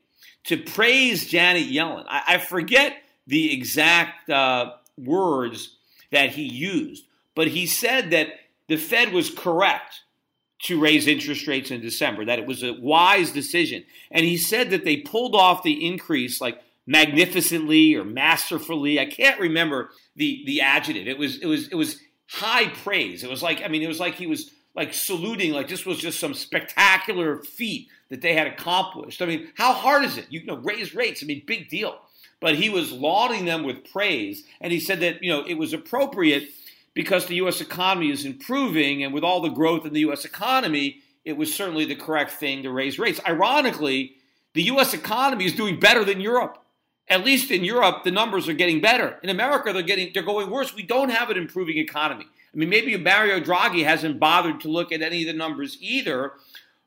to 0.44 0.56
praise 0.56 1.26
Janet 1.26 1.66
Yellen. 1.68 2.04
I, 2.08 2.22
I 2.28 2.38
forget 2.38 3.02
the 3.26 3.52
exact 3.52 4.30
uh, 4.30 4.74
words 4.96 5.74
that 6.12 6.30
he 6.30 6.42
used, 6.42 7.06
but 7.34 7.48
he 7.48 7.66
said 7.66 8.10
that 8.12 8.28
the 8.68 8.76
Fed 8.76 9.12
was 9.12 9.30
correct 9.30 10.02
to 10.62 10.80
raise 10.80 11.06
interest 11.06 11.46
rates 11.46 11.70
in 11.70 11.80
December, 11.80 12.24
that 12.24 12.38
it 12.38 12.46
was 12.46 12.62
a 12.62 12.74
wise 12.74 13.30
decision. 13.30 13.84
And 14.10 14.24
he 14.24 14.36
said 14.36 14.70
that 14.70 14.84
they 14.84 14.98
pulled 14.98 15.34
off 15.34 15.62
the 15.62 15.86
increase 15.86 16.40
like 16.40 16.60
magnificently 16.86 17.94
or 17.94 18.04
masterfully. 18.04 18.98
I 18.98 19.06
can't 19.06 19.40
remember 19.40 19.90
the 20.16 20.42
the 20.46 20.60
adjective. 20.60 21.06
It 21.06 21.18
was 21.18 21.38
it 21.38 21.46
was 21.46 21.68
it 21.68 21.76
was 21.76 21.98
high 22.28 22.68
praise. 22.68 23.22
It 23.22 23.30
was 23.30 23.42
like 23.42 23.62
I 23.62 23.68
mean 23.68 23.82
it 23.82 23.88
was 23.88 24.00
like 24.00 24.14
he 24.14 24.26
was 24.26 24.50
like 24.74 24.94
saluting 24.94 25.52
like 25.52 25.68
this 25.68 25.86
was 25.86 25.98
just 25.98 26.20
some 26.20 26.34
spectacular 26.34 27.42
feat 27.42 27.88
that 28.10 28.20
they 28.20 28.34
had 28.34 28.46
accomplished. 28.46 29.22
I 29.22 29.26
mean, 29.26 29.48
how 29.54 29.72
hard 29.72 30.04
is 30.04 30.18
it? 30.18 30.26
You 30.30 30.44
know, 30.44 30.56
raise 30.56 30.94
rates. 30.94 31.22
I 31.22 31.26
mean, 31.26 31.42
big 31.46 31.68
deal 31.68 31.98
but 32.40 32.54
he 32.54 32.68
was 32.68 32.92
lauding 32.92 33.44
them 33.44 33.64
with 33.64 33.90
praise. 33.90 34.44
And 34.60 34.72
he 34.72 34.80
said 34.80 35.00
that, 35.00 35.22
you 35.22 35.30
know, 35.30 35.44
it 35.46 35.54
was 35.54 35.72
appropriate 35.72 36.48
because 36.98 37.26
the 37.26 37.36
U.S. 37.36 37.60
economy 37.60 38.10
is 38.10 38.24
improving, 38.24 39.04
and 39.04 39.14
with 39.14 39.22
all 39.22 39.40
the 39.40 39.48
growth 39.48 39.86
in 39.86 39.92
the 39.92 40.00
U.S. 40.00 40.24
economy, 40.24 40.98
it 41.24 41.36
was 41.36 41.54
certainly 41.54 41.84
the 41.84 41.94
correct 41.94 42.32
thing 42.32 42.64
to 42.64 42.72
raise 42.72 42.98
rates. 42.98 43.20
Ironically, 43.24 44.16
the 44.54 44.64
U.S. 44.64 44.94
economy 44.94 45.44
is 45.44 45.52
doing 45.52 45.78
better 45.78 46.04
than 46.04 46.20
Europe. 46.20 46.58
At 47.06 47.24
least 47.24 47.52
in 47.52 47.62
Europe, 47.62 48.02
the 48.02 48.10
numbers 48.10 48.48
are 48.48 48.52
getting 48.52 48.80
better. 48.80 49.16
In 49.22 49.30
America, 49.30 49.72
they're 49.72 49.82
getting 49.82 50.10
they're 50.12 50.24
going 50.24 50.50
worse. 50.50 50.74
We 50.74 50.82
don't 50.82 51.10
have 51.10 51.30
an 51.30 51.36
improving 51.36 51.78
economy. 51.78 52.26
I 52.52 52.56
mean, 52.56 52.68
maybe 52.68 52.96
Mario 52.96 53.38
Draghi 53.38 53.84
hasn't 53.84 54.18
bothered 54.18 54.60
to 54.62 54.68
look 54.68 54.90
at 54.90 55.00
any 55.00 55.20
of 55.20 55.28
the 55.28 55.38
numbers 55.38 55.78
either, 55.80 56.32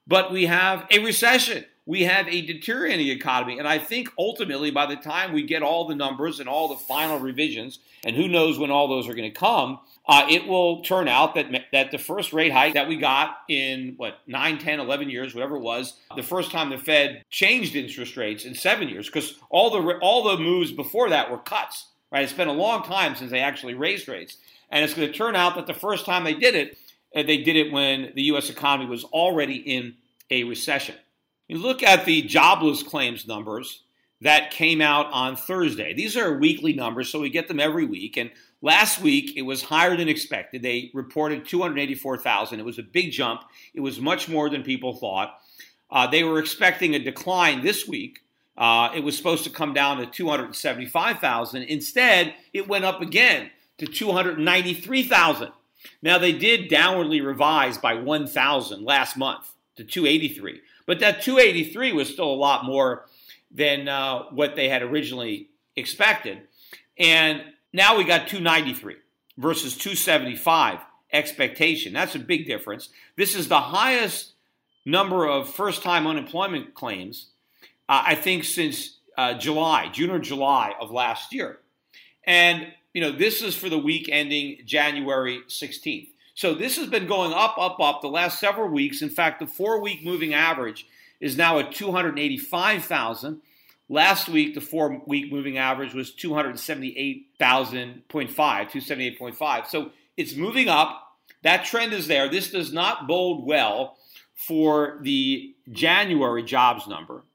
but 0.06 0.30
we 0.30 0.48
have 0.48 0.88
a 0.92 1.00
recession 1.00 1.64
we 1.86 2.04
have 2.04 2.28
a 2.28 2.42
deteriorating 2.42 3.08
economy. 3.08 3.58
And 3.58 3.68
I 3.68 3.80
think 3.80 4.10
ultimately, 4.18 4.72
by 4.72 4.86
the 4.86 4.96
time 4.96 5.34
we 5.34 5.44
get 5.44 5.64
all 5.64 5.86
the 5.86 5.96
numbers 5.96 6.40
and 6.40 6.48
all 6.48 6.68
the 6.68 6.76
final 6.76 7.20
revisions, 7.20 7.80
and 8.06 8.16
who 8.16 8.28
knows 8.28 8.60
when 8.60 8.72
all 8.72 8.88
those 8.88 9.10
are 9.10 9.14
going 9.14 9.32
to 9.32 9.38
come, 9.38 9.80
uh, 10.08 10.26
it 10.30 10.48
will 10.48 10.82
turn 10.82 11.08
out 11.08 11.36
that 11.36 11.48
that 11.72 11.92
the 11.92 11.98
first 11.98 12.34
rate 12.34 12.52
hike 12.52 12.74
that 12.74 12.88
we 12.88 12.98
got 12.98 13.38
in 13.48 13.94
what 13.98 14.20
9 14.28 14.58
10 14.58 14.80
11 14.80 15.10
years 15.10 15.34
whatever 15.34 15.58
it 15.58 15.62
was 15.62 15.98
the 16.16 16.24
first 16.24 16.52
time 16.52 16.70
the 16.70 16.78
fed 16.78 17.24
changed 17.30 17.76
interest 17.76 18.18
rates 18.18 18.46
in 18.46 18.56
7 18.56 18.88
years 18.90 19.08
because 19.08 19.38
all 19.50 19.70
the 19.70 19.98
all 20.02 20.24
the 20.24 20.44
moves 20.44 20.72
before 20.72 21.10
that 21.10 21.30
were 21.30 21.38
cuts 21.38 21.88
right 22.12 22.24
it's 22.24 22.34
been 22.34 22.48
a 22.48 22.54
long 22.54 22.84
time 22.84 23.16
since 23.16 23.32
they 23.32 23.40
actually 23.40 23.74
raised 23.74 24.08
rates 24.08 24.38
and 24.70 24.84
it's 24.84 24.94
going 24.94 25.08
to 25.08 25.18
turn 25.18 25.36
out 25.36 25.56
that 25.56 25.68
the 25.68 25.74
first 25.74 26.06
time 26.06 26.24
they 26.24 26.34
did 26.34 26.56
it 26.56 26.78
uh, 27.16 27.24
they 27.24 27.38
did 27.38 27.56
it 27.56 27.72
when 27.72 28.12
the 28.16 28.24
US 28.24 28.50
economy 28.50 28.90
was 28.90 29.04
already 29.06 29.56
in 29.56 29.96
a 30.30 30.44
recession 30.44 30.96
you 31.48 31.58
look 31.58 31.84
at 31.84 32.06
the 32.06 32.22
jobless 32.24 32.82
claims 32.82 33.28
numbers 33.28 33.84
that 34.22 34.52
came 34.52 34.82
out 34.82 35.08
on 35.12 35.36
Thursday. 35.36 35.94
These 35.94 36.16
are 36.16 36.38
weekly 36.38 36.74
numbers, 36.74 37.10
so 37.10 37.20
we 37.20 37.30
get 37.30 37.48
them 37.48 37.60
every 37.60 37.86
week. 37.86 38.18
And 38.18 38.30
last 38.62 39.02
week 39.02 39.34
it 39.36 39.42
was 39.42 39.64
higher 39.64 39.96
than 39.98 40.10
expected. 40.10 40.62
They 40.62 40.92
reported 40.94 41.46
284,000. 41.46 42.60
It 42.60 42.66
was 42.66 42.80
a 42.80 42.84
big 42.84 43.12
jump. 43.12 43.44
It 43.74 43.82
was 43.82 44.00
much 44.00 44.30
more 44.30 44.50
than 44.50 44.64
people 44.64 44.96
thought. 44.96 45.40
Uh, 45.90 46.08
they 46.08 46.24
were 46.24 46.40
expecting 46.40 46.96
a 46.96 47.00
decline 47.00 47.62
this 47.62 47.88
week. 47.88 48.20
Uh, 48.58 48.90
it 48.96 49.04
was 49.04 49.18
supposed 49.18 49.44
to 49.44 49.50
come 49.50 49.74
down 49.74 49.98
to 49.98 50.06
275,000. 50.06 51.64
Instead, 51.64 52.34
it 52.54 52.68
went 52.68 52.86
up 52.86 53.02
again 53.02 53.50
to 53.78 53.88
293,000. 53.88 55.52
Now, 56.02 56.18
they 56.18 56.32
did 56.32 56.70
downwardly 56.70 57.26
revise 57.26 57.78
by 57.78 57.96
1,000 57.96 58.84
last 58.84 59.18
month 59.18 59.52
to 59.78 59.84
283. 59.84 60.62
But 60.86 61.00
that 61.00 61.22
283 61.22 61.94
was 61.94 62.10
still 62.10 62.32
a 62.32 62.36
lot 62.36 62.66
more 62.66 63.06
than 63.50 63.88
uh, 63.88 64.24
what 64.30 64.56
they 64.56 64.70
had 64.70 64.82
originally 64.82 65.50
expected. 65.76 66.42
And 66.98 67.44
now 67.74 67.98
we 67.98 68.04
got 68.04 68.28
293 68.28 68.96
versus 69.38 69.78
275 69.78 70.80
expectation. 71.14 71.94
That's 71.94 72.16
a 72.16 72.20
big 72.20 72.46
difference. 72.46 72.90
This 73.16 73.36
is 73.36 73.48
the 73.48 73.60
highest 73.60 74.34
number 74.86 75.28
of 75.28 75.50
first 75.50 75.84
time 75.84 76.08
unemployment 76.08 76.74
claims, 76.74 77.28
uh, 77.88 78.04
I 78.06 78.16
think, 78.16 78.44
since 78.44 78.98
uh, 79.18 79.36
July, 79.36 79.90
June 79.90 80.10
or 80.10 80.20
July 80.20 80.74
of 80.80 80.92
last 80.92 81.34
year. 81.34 81.60
And, 82.24 82.68
you 82.94 83.02
know, 83.02 83.12
this 83.12 83.42
is 83.42 83.56
for 83.56 83.70
the 83.70 83.78
week 83.78 84.10
ending 84.12 84.60
January 84.66 85.42
16th. 85.48 86.10
So 86.34 86.54
this 86.54 86.78
has 86.78 86.88
been 86.88 87.08
going 87.08 87.34
up, 87.34 87.58
up, 87.58 87.80
up 87.80 88.02
the 88.02 88.08
last 88.08 88.40
several 88.40 88.70
weeks. 88.70 89.02
In 89.02 89.10
fact, 89.10 89.40
the 89.40 89.48
four 89.48 89.82
week 89.82 90.04
moving 90.04 90.34
average 90.34 90.88
is 91.20 91.38
now 91.38 91.60
at 91.60 91.74
285,000. 91.74 93.42
Last 93.92 94.28
week, 94.30 94.56
the 94.56 94.62
four 94.62 95.04
week 95.06 95.34
moving 95.34 95.58
average 95.58 95.94
was 95.94 96.16
278,000.5, 96.16 98.06
278.5. 98.08 99.68
So 99.68 99.92
it's 100.16 100.34
moving 100.34 100.70
up. 100.70 101.18
That 101.44 101.66
trend 101.66 101.92
is 101.92 102.08
there. 102.08 102.30
This 102.30 102.52
does 102.52 102.72
not 102.72 103.06
bode 103.06 103.44
well 103.44 103.98
for 104.34 105.00
the 105.02 105.54
January 105.70 106.42
jobs 106.42 106.88
number, 106.88 107.26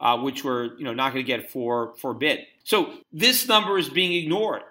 uh, 0.00 0.16
which 0.16 0.42
we're 0.42 0.78
you 0.78 0.84
know 0.84 0.94
not 0.94 1.12
going 1.12 1.22
to 1.22 1.30
get 1.30 1.50
for 1.50 1.92
for 2.00 2.12
a 2.12 2.14
bit. 2.14 2.46
So 2.64 2.94
this 3.12 3.46
number 3.46 3.76
is 3.76 3.90
being 3.90 4.14
ignored. 4.14 4.62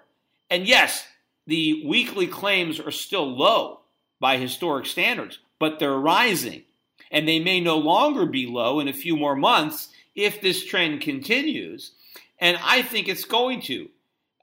And 0.50 0.66
yes, 0.66 1.06
the 1.46 1.86
weekly 1.86 2.26
claims 2.26 2.80
are 2.80 2.90
still 2.90 3.36
low 3.36 3.82
by 4.18 4.38
historic 4.38 4.86
standards, 4.86 5.38
but 5.60 5.78
they're 5.78 5.94
rising. 5.96 6.64
And 7.12 7.28
they 7.28 7.38
may 7.38 7.60
no 7.60 7.78
longer 7.78 8.26
be 8.26 8.48
low 8.48 8.80
in 8.80 8.88
a 8.88 8.92
few 8.92 9.16
more 9.16 9.36
months 9.36 9.90
if 10.16 10.40
this 10.40 10.64
trend 10.64 11.02
continues. 11.02 11.92
And 12.40 12.58
I 12.62 12.82
think 12.82 13.08
it's 13.08 13.24
going 13.24 13.60
to 13.62 13.88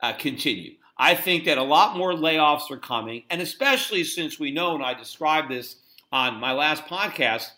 uh, 0.02 0.14
continue. 0.14 0.76
I 0.98 1.16
think 1.16 1.46
that 1.46 1.58
a 1.58 1.64
lot 1.64 1.98
more 1.98 2.14
layoffs 2.14 2.72
are 2.72 2.78
coming, 2.78 3.24
and 3.30 3.42
especially 3.42 4.04
since 4.04 4.40
we 4.40 4.52
know, 4.52 4.76
and 4.76 4.84
I 4.84 4.94
described 4.94 5.50
this 5.50 5.76
on 6.12 6.40
my 6.40 6.54
last 6.54 6.86
podcast, 6.86 7.50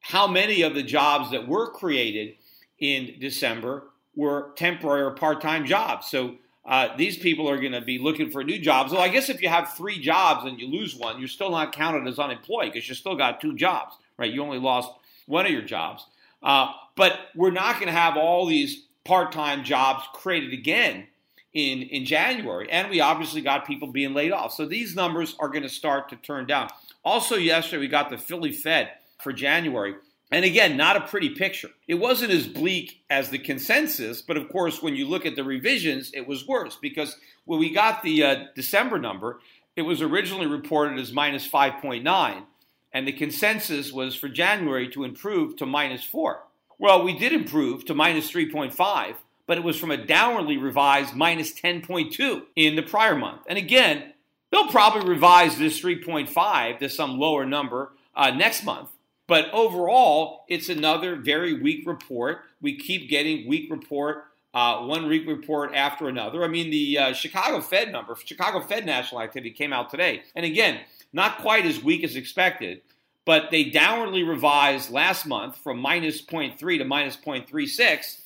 how 0.00 0.26
many 0.26 0.62
of 0.62 0.74
the 0.74 0.82
jobs 0.82 1.30
that 1.30 1.46
were 1.46 1.70
created 1.70 2.34
in 2.78 3.14
December 3.20 3.84
were 4.16 4.52
temporary 4.56 5.02
or 5.02 5.12
part 5.12 5.40
time 5.40 5.66
jobs. 5.66 6.08
So 6.08 6.36
uh, 6.64 6.96
these 6.96 7.18
people 7.18 7.48
are 7.48 7.58
going 7.58 7.72
to 7.72 7.80
be 7.80 7.98
looking 7.98 8.30
for 8.30 8.42
new 8.42 8.58
jobs. 8.58 8.92
Well, 8.92 9.02
I 9.02 9.08
guess 9.08 9.28
if 9.28 9.40
you 9.40 9.48
have 9.48 9.74
three 9.74 10.00
jobs 10.00 10.46
and 10.46 10.58
you 10.58 10.66
lose 10.66 10.96
one, 10.96 11.18
you're 11.18 11.28
still 11.28 11.50
not 11.50 11.72
counted 11.72 12.08
as 12.08 12.18
unemployed 12.18 12.72
because 12.72 12.88
you 12.88 12.94
still 12.94 13.16
got 13.16 13.40
two 13.40 13.54
jobs, 13.54 13.94
right? 14.18 14.32
You 14.32 14.42
only 14.42 14.58
lost 14.58 14.90
one 15.26 15.46
of 15.46 15.52
your 15.52 15.62
jobs. 15.62 16.06
Uh, 16.42 16.72
but 16.96 17.18
we're 17.34 17.50
not 17.50 17.74
going 17.74 17.86
to 17.86 17.92
have 17.92 18.16
all 18.16 18.46
these 18.46 18.84
part-time 19.04 19.64
jobs 19.64 20.04
created 20.12 20.52
again 20.52 21.06
in 21.52 21.82
in 21.82 22.04
January, 22.04 22.70
and 22.70 22.88
we 22.90 23.00
obviously 23.00 23.40
got 23.40 23.66
people 23.66 23.88
being 23.88 24.14
laid 24.14 24.32
off. 24.32 24.52
So 24.52 24.66
these 24.66 24.94
numbers 24.94 25.34
are 25.40 25.48
going 25.48 25.62
to 25.62 25.68
start 25.68 26.08
to 26.10 26.16
turn 26.16 26.46
down. 26.46 26.68
Also, 27.04 27.36
yesterday 27.36 27.80
we 27.80 27.88
got 27.88 28.10
the 28.10 28.18
Philly 28.18 28.52
Fed 28.52 28.90
for 29.18 29.32
January. 29.32 29.94
And 30.32 30.44
again, 30.44 30.76
not 30.76 30.96
a 30.96 31.00
pretty 31.00 31.30
picture. 31.30 31.70
It 31.88 31.94
wasn't 31.94 32.30
as 32.30 32.46
bleak 32.46 33.02
as 33.10 33.30
the 33.30 33.38
consensus, 33.38 34.22
but 34.22 34.36
of 34.36 34.48
course, 34.48 34.80
when 34.80 34.94
you 34.94 35.08
look 35.08 35.26
at 35.26 35.34
the 35.34 35.42
revisions, 35.42 36.12
it 36.12 36.26
was 36.26 36.46
worse 36.46 36.76
because 36.80 37.16
when 37.46 37.58
we 37.58 37.74
got 37.74 38.02
the 38.04 38.22
uh, 38.22 38.44
December 38.54 38.98
number, 38.98 39.40
it 39.74 39.82
was 39.82 40.02
originally 40.02 40.46
reported 40.46 41.00
as 41.00 41.12
minus 41.12 41.48
5.9, 41.48 42.44
and 42.92 43.06
the 43.06 43.12
consensus 43.12 43.92
was 43.92 44.14
for 44.14 44.28
January 44.28 44.88
to 44.90 45.04
improve 45.04 45.56
to 45.56 45.66
minus 45.66 46.04
4. 46.04 46.42
Well, 46.78 47.02
we 47.02 47.18
did 47.18 47.32
improve 47.32 47.84
to 47.86 47.94
minus 47.94 48.30
3.5, 48.30 49.14
but 49.46 49.58
it 49.58 49.64
was 49.64 49.78
from 49.78 49.90
a 49.90 49.98
downwardly 49.98 50.60
revised 50.60 51.14
minus 51.14 51.52
10.2 51.52 52.42
in 52.56 52.76
the 52.76 52.82
prior 52.82 53.14
month. 53.14 53.42
And 53.48 53.58
again, 53.58 54.14
they'll 54.50 54.68
probably 54.68 55.08
revise 55.08 55.58
this 55.58 55.80
3.5 55.80 56.78
to 56.78 56.88
some 56.88 57.18
lower 57.18 57.44
number 57.44 57.92
uh, 58.14 58.30
next 58.30 58.64
month. 58.64 58.90
But 59.26 59.48
overall, 59.52 60.44
it's 60.48 60.68
another 60.68 61.14
very 61.14 61.54
weak 61.54 61.86
report. 61.86 62.40
We 62.60 62.76
keep 62.76 63.08
getting 63.08 63.46
weak 63.46 63.70
report, 63.70 64.24
uh, 64.52 64.78
one 64.78 65.06
weak 65.06 65.28
report 65.28 65.72
after 65.72 66.08
another. 66.08 66.42
I 66.42 66.48
mean, 66.48 66.70
the 66.70 66.98
uh, 66.98 67.12
Chicago 67.12 67.60
Fed 67.60 67.92
number, 67.92 68.16
Chicago 68.24 68.60
Fed 68.60 68.84
national 68.84 69.20
activity 69.20 69.52
came 69.52 69.72
out 69.72 69.88
today. 69.90 70.22
And 70.34 70.44
again, 70.44 70.80
not 71.12 71.38
quite 71.38 71.66
as 71.66 71.82
weak 71.82 72.04
as 72.04 72.16
expected, 72.16 72.82
but 73.24 73.50
they 73.50 73.70
downwardly 73.70 74.26
revised 74.26 74.90
last 74.90 75.26
month 75.26 75.56
from 75.56 75.78
minus 75.78 76.22
0.3 76.22 76.78
to 76.78 76.84
minus 76.84 77.16
0.36. 77.16 78.20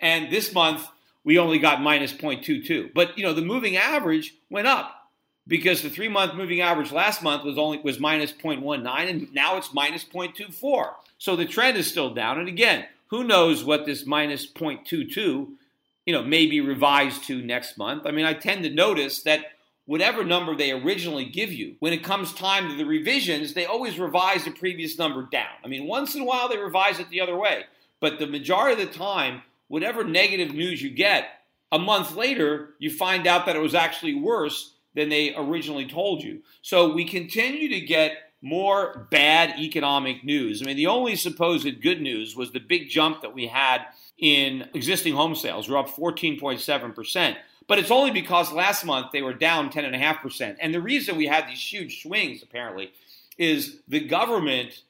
And 0.00 0.32
this 0.32 0.52
month, 0.52 0.86
we 1.24 1.38
only 1.38 1.58
got 1.58 1.82
minus 1.82 2.12
0.22. 2.12 2.92
But, 2.94 3.16
you 3.18 3.24
know, 3.24 3.32
the 3.32 3.42
moving 3.42 3.76
average 3.76 4.34
went 4.48 4.66
up 4.66 4.98
because 5.48 5.82
the 5.82 5.90
three 5.90 6.08
month 6.08 6.34
moving 6.34 6.60
average 6.60 6.92
last 6.92 7.22
month 7.22 7.42
was 7.42 7.58
only 7.58 7.78
was 7.78 7.98
minus 7.98 8.32
0.19 8.32 9.08
and 9.08 9.32
now 9.32 9.56
it's 9.56 9.72
minus 9.72 10.04
0.24 10.04 10.92
so 11.16 11.34
the 11.34 11.46
trend 11.46 11.76
is 11.76 11.88
still 11.88 12.12
down 12.12 12.38
and 12.38 12.48
again 12.48 12.86
who 13.08 13.24
knows 13.24 13.64
what 13.64 13.86
this 13.86 14.06
minus 14.06 14.46
0.22 14.46 15.16
you 15.16 16.12
know 16.12 16.22
may 16.22 16.46
be 16.46 16.60
revised 16.60 17.24
to 17.24 17.42
next 17.42 17.78
month 17.78 18.06
i 18.06 18.10
mean 18.10 18.26
i 18.26 18.34
tend 18.34 18.62
to 18.62 18.70
notice 18.70 19.22
that 19.22 19.52
whatever 19.88 20.22
number 20.22 20.54
they 20.54 20.70
originally 20.70 21.24
give 21.24 21.52
you 21.52 21.74
when 21.80 21.92
it 21.92 22.04
comes 22.04 22.32
time 22.32 22.68
to 22.68 22.76
the 22.76 22.84
revisions 22.84 23.54
they 23.54 23.66
always 23.66 23.98
revise 23.98 24.44
the 24.44 24.50
previous 24.50 24.98
number 24.98 25.28
down 25.32 25.54
i 25.64 25.68
mean 25.68 25.86
once 25.86 26.14
in 26.14 26.20
a 26.20 26.24
while 26.24 26.48
they 26.48 26.58
revise 26.58 27.00
it 27.00 27.10
the 27.10 27.20
other 27.20 27.36
way 27.36 27.64
but 28.00 28.18
the 28.18 28.26
majority 28.26 28.80
of 28.80 28.88
the 28.88 28.98
time 28.98 29.42
whatever 29.66 30.04
negative 30.04 30.54
news 30.54 30.80
you 30.80 30.90
get 30.90 31.42
a 31.72 31.78
month 31.78 32.14
later 32.14 32.70
you 32.78 32.90
find 32.90 33.26
out 33.26 33.46
that 33.46 33.56
it 33.56 33.62
was 33.62 33.74
actually 33.74 34.14
worse 34.14 34.74
than 34.98 35.08
they 35.08 35.34
originally 35.36 35.86
told 35.86 36.22
you. 36.22 36.42
So 36.62 36.92
we 36.92 37.04
continue 37.04 37.68
to 37.68 37.80
get 37.80 38.32
more 38.42 39.06
bad 39.10 39.58
economic 39.58 40.24
news. 40.24 40.62
I 40.62 40.66
mean, 40.66 40.76
the 40.76 40.86
only 40.86 41.16
supposed 41.16 41.80
good 41.80 42.00
news 42.00 42.36
was 42.36 42.52
the 42.52 42.60
big 42.60 42.88
jump 42.88 43.22
that 43.22 43.34
we 43.34 43.46
had 43.46 43.86
in 44.18 44.68
existing 44.74 45.14
home 45.14 45.34
sales. 45.34 45.68
We're 45.68 45.78
up 45.78 45.88
14.7%. 45.88 47.36
But 47.68 47.78
it's 47.78 47.90
only 47.90 48.10
because 48.10 48.50
last 48.50 48.84
month 48.84 49.12
they 49.12 49.22
were 49.22 49.34
down 49.34 49.70
10.5%. 49.70 50.56
And 50.58 50.74
the 50.74 50.80
reason 50.80 51.16
we 51.16 51.26
had 51.26 51.46
these 51.46 51.60
huge 51.60 52.02
swings, 52.02 52.42
apparently, 52.42 52.92
is 53.36 53.76
the 53.86 54.00
government 54.00 54.82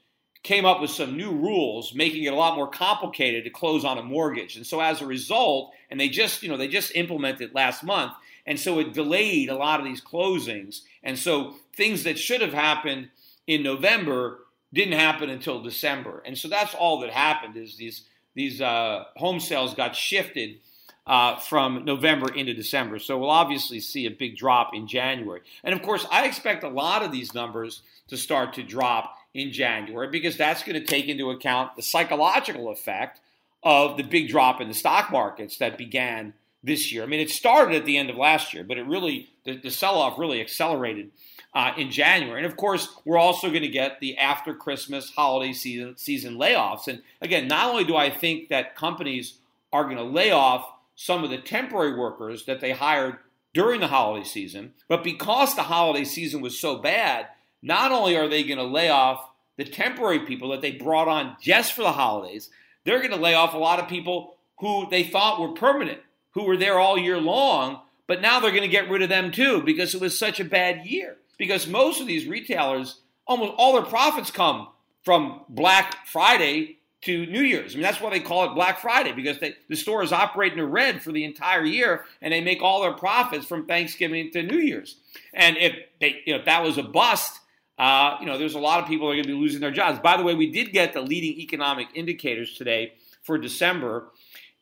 came 0.45 0.65
up 0.65 0.81
with 0.81 0.91
some 0.91 1.17
new 1.17 1.33
rules 1.33 1.93
making 1.93 2.23
it 2.23 2.33
a 2.33 2.37
lot 2.37 2.55
more 2.55 2.71
complicated 2.71 3.45
to 3.45 3.51
close 3.51 3.85
on 3.85 3.99
a 3.99 4.03
mortgage. 4.03 4.57
And 4.57 4.65
so 4.65 4.81
as 4.81 5.03
a 5.03 5.07
result, 5.07 5.73
and 5.91 5.99
they 6.01 6.09
just, 6.09 6.43
you 6.43 6.49
know, 6.49 6.57
they 6.57 6.69
just 6.69 6.95
implemented 6.95 7.55
last 7.55 7.83
month, 7.83 8.13
and 8.47 8.59
so 8.59 8.79
it 8.79 8.95
delayed 8.95 9.51
a 9.51 9.57
lot 9.57 9.81
of 9.81 9.85
these 9.85 10.01
closings. 10.01 10.83
And 11.03 11.19
so 11.19 11.57
things 11.75 12.05
that 12.05 12.19
should 12.19 12.41
have 12.41 12.55
happened 12.55 13.11
in 13.47 13.63
November 13.63 14.39
didn't 14.73 14.99
happen 14.99 15.29
until 15.29 15.63
December. 15.63 16.23
And 16.25 16.39
so 16.39 16.49
that's 16.49 16.75
all 16.75 17.01
that 17.01 17.11
happened 17.11 17.57
is 17.57 17.77
these 17.77 18.05
these 18.35 18.61
uh, 18.61 19.05
home 19.17 19.41
sales 19.41 19.75
got 19.75 19.97
shifted 19.97 20.61
uh, 21.09 21.39
from 21.39 21.85
November 21.85 22.33
into 22.33 22.53
December. 22.55 22.99
So 22.99 23.19
we'll 23.19 23.31
obviously 23.31 23.81
see 23.81 24.07
a 24.07 24.11
big 24.11 24.37
drop 24.37 24.75
in 24.75 24.87
January. 24.87 25.41
And 25.65 25.75
of 25.75 25.83
course, 25.83 26.07
I 26.11 26.27
expect 26.27 26.63
a 26.63 26.69
lot 26.69 27.03
of 27.03 27.11
these 27.11 27.35
numbers 27.35 27.83
to 28.09 28.17
start 28.17 28.53
to 28.55 28.63
drop 28.63 29.17
in 29.35 29.51
January 29.51 30.09
because 30.09 30.37
that's 30.37 30.63
going 30.63 30.79
to 30.79 30.87
take 30.87 31.09
into 31.09 31.31
account 31.31 31.77
the 31.77 31.83
psychological 31.83 32.69
effect 32.71 33.21
of 33.63 33.97
the 33.97 34.03
big 34.03 34.29
drop 34.29 34.61
in 34.61 34.69
the 34.69 34.75
stock 34.75 35.11
markets 35.11 35.59
that 35.59 35.79
began 35.79 36.35
this 36.63 36.93
year. 36.93 37.03
I 37.03 37.07
mean, 37.07 37.21
it 37.21 37.31
started 37.31 37.75
at 37.75 37.85
the 37.87 37.97
end 37.97 38.11
of 38.11 38.17
last 38.17 38.53
year, 38.53 38.65
but 38.65 38.79
it 38.79 38.87
really, 38.87 39.31
the, 39.45 39.57
the 39.57 39.71
sell 39.71 39.97
off 39.97 40.19
really 40.19 40.41
accelerated 40.41 41.11
uh, 41.55 41.73
in 41.77 41.91
January. 41.91 42.43
And 42.43 42.51
of 42.51 42.57
course, 42.57 42.89
we're 43.05 43.19
also 43.19 43.49
going 43.49 43.63
to 43.63 43.69
get 43.69 44.01
the 44.01 44.19
after 44.19 44.55
Christmas 44.55 45.11
holiday 45.11 45.53
season, 45.53 45.97
season 45.97 46.37
layoffs. 46.37 46.87
And 46.89 47.03
again, 47.23 47.49
not 47.49 47.71
only 47.71 47.85
do 47.85 47.97
I 47.97 48.11
think 48.11 48.49
that 48.49 48.77
companies 48.77 49.39
are 49.73 49.85
going 49.85 49.97
to 49.97 50.03
lay 50.03 50.31
off 50.31 50.71
some 51.01 51.23
of 51.23 51.31
the 51.31 51.39
temporary 51.39 51.95
workers 51.97 52.45
that 52.47 52.61
they 52.61 52.73
hired 52.73 53.19
during 53.55 53.81
the 53.81 53.87
holiday 53.87 54.27
season, 54.27 54.75
but 54.89 55.05
because 55.05 55.55
the 55.55 55.63
holiday 55.63 56.05
season 56.05 56.41
was 56.41 56.59
so 56.59 56.77
bad, 56.77 57.29
not 57.63 57.93
only 57.93 58.17
are 58.17 58.27
they 58.27 58.43
going 58.43 58.59
to 58.59 58.65
lay 58.65 58.89
off 58.89 59.31
the 59.57 59.65
temporary 59.65 60.19
people 60.27 60.49
that 60.51 60.61
they 60.61 60.73
brought 60.73 61.07
on 61.07 61.37
just 61.41 61.73
for 61.73 61.83
the 61.83 61.93
holidays, 61.93 62.51
they're 62.83 62.99
going 62.99 63.13
to 63.13 63.17
lay 63.17 63.33
off 63.33 63.55
a 63.55 63.59
lot 63.59 63.79
of 63.79 63.89
people 63.89 64.35
who 64.59 64.91
they 64.91 65.05
thought 65.05 65.41
were 65.41 65.53
permanent 65.53 66.01
who 66.33 66.43
were 66.43 66.57
there 66.57 66.81
all 66.81 66.99
year 66.99 67.21
long, 67.21 67.81
but 68.09 68.21
now 68.21 68.41
they're 68.41 68.51
going 68.51 68.63
to 68.63 68.69
get 68.69 68.91
rid 68.91 69.03
of 69.03 69.09
them 69.09 69.31
too 69.31 69.63
because 69.63 69.95
it 69.95 70.01
was 70.01 70.19
such 70.19 70.41
a 70.41 70.45
bad 70.45 70.85
year. 70.85 71.17
Because 71.39 71.69
most 71.69 72.01
of 72.01 72.09
these 72.09 72.27
retailers, 72.27 73.03
almost 73.25 73.55
all 73.57 73.75
their 73.75 73.83
profits 73.83 74.33
come 74.33 74.67
from 75.05 75.43
Black 75.49 76.09
Friday 76.09 76.78
to 77.03 77.27
New 77.27 77.43
Year's. 77.43 77.75
I 77.75 77.77
mean, 77.77 77.83
that's 77.83 78.01
why 78.01 78.11
they 78.11 78.21
call 78.21 78.51
it 78.51 78.55
Black 78.55 78.81
Friday 78.81 79.13
because 79.13 79.39
they, 79.39 79.55
the 79.69 79.77
store 79.77 80.03
is 80.03 80.13
operating 80.13 80.59
in 80.59 80.67
red 80.67 81.03
for 81.03 81.13
the 81.13 81.25
entire 81.25 81.65
year, 81.65 82.05
and 82.21 82.33
they 82.33 82.41
make 82.41 82.61
all 82.61 82.83
their 82.83 82.93
profits 82.93 83.47
from 83.47 83.67
Thanksgiving 83.67 84.31
to 84.33 84.43
New 84.43 84.59
Year's. 84.59 84.97
And 85.33 85.57
if 85.57 85.77
they, 86.01 86.23
you 86.27 86.33
know, 86.33 86.41
if 86.41 86.45
that 86.47 86.63
was 86.63 86.77
a 86.77 86.83
bust, 86.83 87.39
uh, 87.79 88.17
you 88.21 88.27
know, 88.27 88.37
there's 88.37 88.55
a 88.55 88.59
lot 88.59 88.83
of 88.83 88.89
people 88.89 89.07
that 89.07 89.13
are 89.13 89.17
going 89.17 89.27
to 89.27 89.33
be 89.33 89.39
losing 89.39 89.61
their 89.61 89.71
jobs. 89.71 90.01
By 90.01 90.17
the 90.17 90.25
way, 90.25 90.35
we 90.35 90.51
did 90.51 90.73
get 90.73 90.93
the 90.93 91.01
leading 91.01 91.39
economic 91.41 91.89
indicators 91.95 92.55
today 92.55 92.95
for 93.23 93.39
December, 93.39 94.09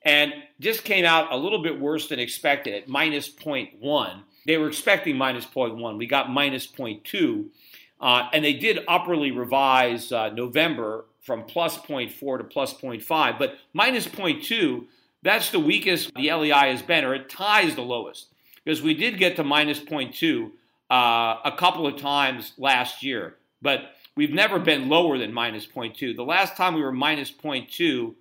and 0.03 0.35
just 0.61 0.85
came 0.85 1.05
out 1.05 1.33
a 1.33 1.37
little 1.37 1.63
bit 1.63 1.81
worse 1.81 2.09
than 2.09 2.19
expected 2.19 2.75
at 2.75 2.89
minus 2.89 3.31
0.1. 3.31 4.23
They 4.47 4.59
were 4.59 4.69
expecting 4.69 5.17
minus 5.17 5.47
0.1. 5.47 5.99
We 5.99 6.07
got 6.07 6.31
minus 6.31 6.67
0.2. 6.67 7.47
Uh, 8.01 8.29
and 8.33 8.45
they 8.45 8.53
did 8.53 8.81
upwardly 8.87 9.31
revise 9.31 10.13
uh, 10.13 10.29
November 10.31 11.07
from 11.21 11.45
plus 11.45 11.79
0.4 11.79 12.39
to 12.39 12.45
plus 12.45 12.75
0.5. 12.75 13.39
But 13.39 13.57
minus 13.73 14.07
0.2, 14.07 14.85
that's 15.23 15.51
the 15.51 15.59
weakest 15.59 16.15
the 16.15 16.33
LEI 16.33 16.71
has 16.71 16.83
been, 16.83 17.05
or 17.05 17.15
it 17.15 17.29
ties 17.29 17.75
the 17.75 17.83
lowest. 17.83 18.27
Because 18.65 18.83
we 18.83 18.95
did 18.95 19.19
get 19.19 19.37
to 19.37 19.45
minus 19.45 19.81
0.2 19.81 20.51
uh, 20.91 21.41
a 21.45 21.57
couple 21.57 21.87
of 21.87 21.97
times 21.97 22.53
last 22.59 23.03
year. 23.03 23.37
But 23.63 23.93
we've 24.15 24.33
never 24.33 24.59
been 24.59 24.89
lower 24.89 25.19
than 25.19 25.33
minus 25.33 25.67
0.2. 25.67 26.15
The 26.15 26.23
last 26.23 26.57
time 26.57 26.75
we 26.75 26.83
were 26.83 26.93
minus 26.93 27.33
0.2 27.33 28.15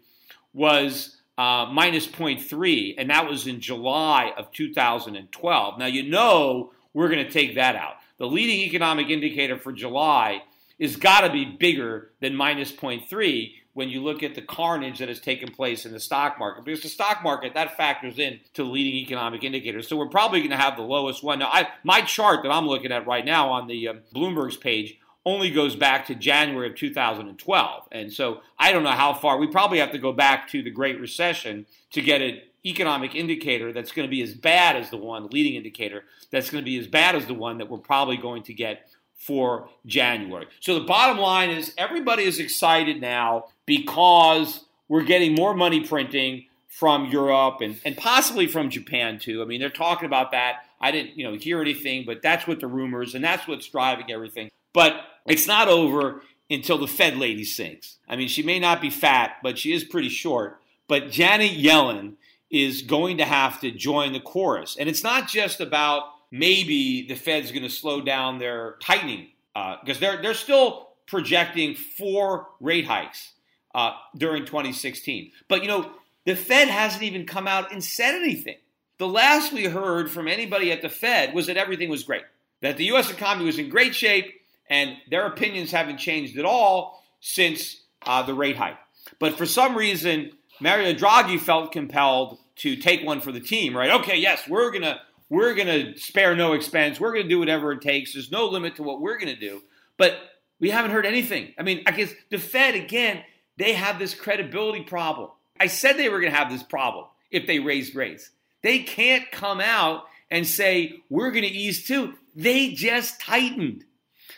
was 0.54 1.18
uh, 1.38 1.68
minus 1.72 2.08
0.3, 2.08 2.96
and 2.98 3.10
that 3.10 3.28
was 3.28 3.46
in 3.46 3.60
July 3.60 4.32
of 4.38 4.52
2012. 4.52 5.78
Now, 5.78 5.86
you 5.86 6.04
know 6.04 6.72
we're 6.94 7.10
going 7.10 7.26
to 7.26 7.32
take 7.32 7.56
that 7.56 7.76
out. 7.76 7.96
The 8.18 8.28
leading 8.28 8.60
economic 8.62 9.10
indicator 9.10 9.58
for 9.58 9.72
July 9.72 10.44
is 10.80 10.96
got 10.96 11.22
to 11.22 11.32
be 11.32 11.46
bigger 11.46 12.12
than 12.22 12.36
minus 12.36 12.72
0.3 12.72 13.54
when 13.74 13.90
you 13.90 14.02
look 14.02 14.24
at 14.24 14.36
the 14.36 14.42
carnage 14.42 15.00
that 15.00 15.10
has 15.10 15.20
taken 15.20 15.52
place 15.52 15.86
in 15.86 15.92
the 15.92 16.00
stock 16.00 16.40
market. 16.40 16.64
Because 16.64 16.82
the 16.82 16.90
stock 16.90 17.22
market, 17.24 17.54
that 17.54 17.76
factors 17.76 18.20
in 18.20 18.40
to 18.54 18.64
leading 18.64 18.94
economic 18.96 19.44
indicators. 19.44 19.88
So 19.88 19.98
we're 19.98 20.08
probably 20.08 20.40
going 20.40 20.52
to 20.52 20.58
have 20.58 20.78
the 20.78 20.84
lowest 20.84 21.24
one. 21.24 21.40
Now, 21.40 21.50
I, 21.52 21.68
my 21.84 22.02
chart 22.02 22.44
that 22.44 22.52
I'm 22.52 22.68
looking 22.68 22.94
at 22.94 23.06
right 23.06 23.26
now 23.26 23.50
on 23.50 23.68
the 23.68 23.90
um, 23.90 24.00
Bloomberg's 24.14 24.56
page 24.56 24.98
only 25.26 25.50
goes 25.50 25.76
back 25.76 26.06
to 26.06 26.16
January 26.16 26.70
of 26.70 26.76
2012. 26.76 27.84
And 27.92 28.14
so 28.14 28.42
I 28.58 28.72
don't 28.72 28.84
know 28.84 28.92
how 28.92 29.14
far. 29.14 29.38
We 29.38 29.48
probably 29.48 29.80
have 29.80 29.92
to 29.92 29.98
go 29.98 30.14
back 30.14 30.48
to 30.50 30.64
the 30.64 30.70
Great 30.70 31.00
Recession 31.00 31.66
to 31.92 32.02
get 32.02 32.22
an 32.22 32.42
economic 32.66 33.16
indicator 33.16 33.72
that's 33.72 33.92
going 33.92 34.08
to 34.08 34.12
be 34.12 34.22
as 34.22 34.34
bad 34.34 34.76
as 34.76 34.90
the 34.90 34.98
one, 34.98 35.28
leading 35.28 35.56
indicator, 35.56 36.04
that's 36.32 36.50
going 36.50 36.64
to 36.64 36.66
be 36.66 36.78
as 36.78 36.88
bad 36.88 37.16
as 37.16 37.26
the 37.26 37.34
one 37.34 37.60
that 37.60 37.70
we're 37.70 37.78
probably 37.78 38.18
going 38.18 38.44
to 38.44 38.54
get 38.54 38.88
for 39.16 39.70
January. 39.86 40.48
So 40.60 40.78
the 40.78 40.86
bottom 40.86 41.18
line 41.18 41.50
is 41.50 41.74
everybody 41.78 42.24
is 42.24 42.40
excited 42.40 43.02
now 43.02 43.46
because 43.66 44.66
we're 44.88 45.04
getting 45.04 45.34
more 45.34 45.56
money 45.56 45.82
printing 45.82 46.46
from 46.68 47.06
Europe 47.06 47.62
and, 47.62 47.80
and 47.86 47.96
possibly 47.96 48.48
from 48.48 48.70
Japan 48.70 49.18
too. 49.18 49.42
I 49.42 49.46
mean, 49.46 49.62
they're 49.62 49.70
talking 49.70 50.06
about 50.06 50.32
that. 50.32 50.66
I 50.82 50.92
didn't, 50.92 51.18
you 51.18 51.24
know, 51.24 51.38
hear 51.38 51.62
anything, 51.62 52.04
but 52.06 52.22
that's 52.22 52.46
what 52.46 52.60
the 52.60 52.68
rumors 52.68 53.16
and 53.16 53.24
that's 53.24 53.48
what's 53.48 53.68
driving 53.70 54.12
everything. 54.12 54.52
But 54.74 54.96
it's 55.26 55.48
not 55.48 55.70
over 55.70 56.22
until 56.50 56.78
the 56.78 56.88
Fed 56.88 57.18
lady 57.18 57.46
sings. 57.46 57.98
I 58.08 58.16
mean, 58.16 58.28
she 58.28 58.44
may 58.44 58.60
not 58.60 58.82
be 58.82 58.90
fat, 58.90 59.38
but 59.42 59.58
she 59.58 59.72
is 59.72 59.84
pretty 59.84 60.10
short. 60.10 60.60
But 60.88 61.10
Janet 61.10 61.52
Yellen 61.52 62.16
is 62.50 62.84
going 62.84 63.18
to 63.18 63.26
have 63.26 63.60
to 63.62 63.72
join 63.72 64.14
the 64.14 64.20
chorus. 64.20 64.78
And 64.80 64.88
it's 64.88 65.04
not 65.04 65.28
just 65.28 65.60
about 65.60 66.04
maybe 66.32 67.08
the 67.08 67.16
Fed's 67.16 67.52
going 67.52 67.64
to 67.64 67.70
slow 67.70 68.02
down 68.02 68.40
their 68.40 68.76
tightening 68.82 69.30
because 69.54 69.98
uh, 69.98 70.00
they're 70.00 70.22
they're 70.22 70.34
still 70.34 70.90
projecting 71.08 71.76
four 71.76 72.48
rate 72.60 72.86
hikes 72.86 73.34
uh, 73.74 73.92
during 74.18 74.46
2016. 74.46 75.32
But 75.48 75.62
you 75.62 75.68
know, 75.68 75.92
the 76.26 76.36
Fed 76.36 76.68
hasn't 76.68 77.04
even 77.04 77.26
come 77.26 77.48
out 77.48 77.72
and 77.72 77.84
said 77.84 78.16
anything. 78.16 78.58
The 78.98 79.08
last 79.08 79.52
we 79.52 79.66
heard 79.66 80.10
from 80.10 80.28
anybody 80.28 80.72
at 80.72 80.82
the 80.82 80.90
Fed 80.90 81.34
was 81.34 81.48
that 81.48 81.58
everything 81.58 81.90
was 81.90 82.04
great, 82.04 82.24
that 82.62 82.78
the 82.78 82.86
U.S. 82.86 83.12
economy 83.12 83.46
was 83.46 83.60
in 83.60 83.70
great 83.70 83.94
shape, 83.94 84.34
and 84.70 84.96
their 85.10 85.26
opinions 85.26 85.72
haven't 85.72 85.98
changed 85.98 86.38
at 86.38 86.46
all 86.46 87.04
since 87.20 87.82
uh, 88.06 88.24
the 88.24 88.34
rate 88.34 88.56
hike. 88.56 88.78
But 89.20 89.38
for 89.38 89.46
some 89.46 89.78
reason, 89.78 90.32
Mario 90.60 90.94
Draghi 90.94 91.40
felt 91.40 91.72
compelled 91.72 92.40
to 92.58 92.76
take 92.76 93.06
one 93.06 93.22
for 93.22 93.32
the 93.32 93.40
team. 93.40 93.76
Right? 93.76 93.92
Okay, 93.92 94.18
yes, 94.18 94.48
we're 94.48 94.72
gonna 94.72 95.02
we're 95.30 95.54
gonna 95.54 95.98
spare 95.98 96.36
no 96.36 96.54
expense. 96.54 97.00
We're 97.00 97.14
gonna 97.14 97.30
do 97.30 97.40
whatever 97.40 97.72
it 97.72 97.82
takes. 97.82 98.14
There's 98.14 98.32
no 98.32 98.46
limit 98.48 98.76
to 98.76 98.84
what 98.84 99.02
we're 99.02 99.18
gonna 99.18 99.36
do. 99.36 99.62
But 99.98 100.18
we 100.60 100.70
haven't 100.70 100.92
heard 100.92 101.06
anything. 101.06 101.54
I 101.58 101.64
mean, 101.64 101.84
I 101.86 101.92
guess 101.92 102.14
the 102.30 102.38
Fed 102.38 102.76
again, 102.76 103.24
they 103.58 103.74
have 103.74 104.00
this 104.00 104.14
credibility 104.14 104.84
problem. 104.84 105.30
I 105.60 105.68
said 105.68 105.98
they 105.98 106.10
were 106.10 106.22
to 106.22 106.30
have 106.30 106.50
this 106.50 106.64
problem 106.64 107.06
if 107.32 107.48
they 107.48 107.60
raised 107.60 107.96
rates. 107.96 108.32
They 108.62 108.80
can't 108.80 109.30
come 109.32 109.62
out 109.62 110.06
and 110.32 110.46
say, 110.46 111.02
we're 111.10 111.32
to 111.44 111.50
ease 111.50 111.86
too. 111.86 112.14
They 112.36 112.72
just 112.72 113.22
tightened. 113.22 113.86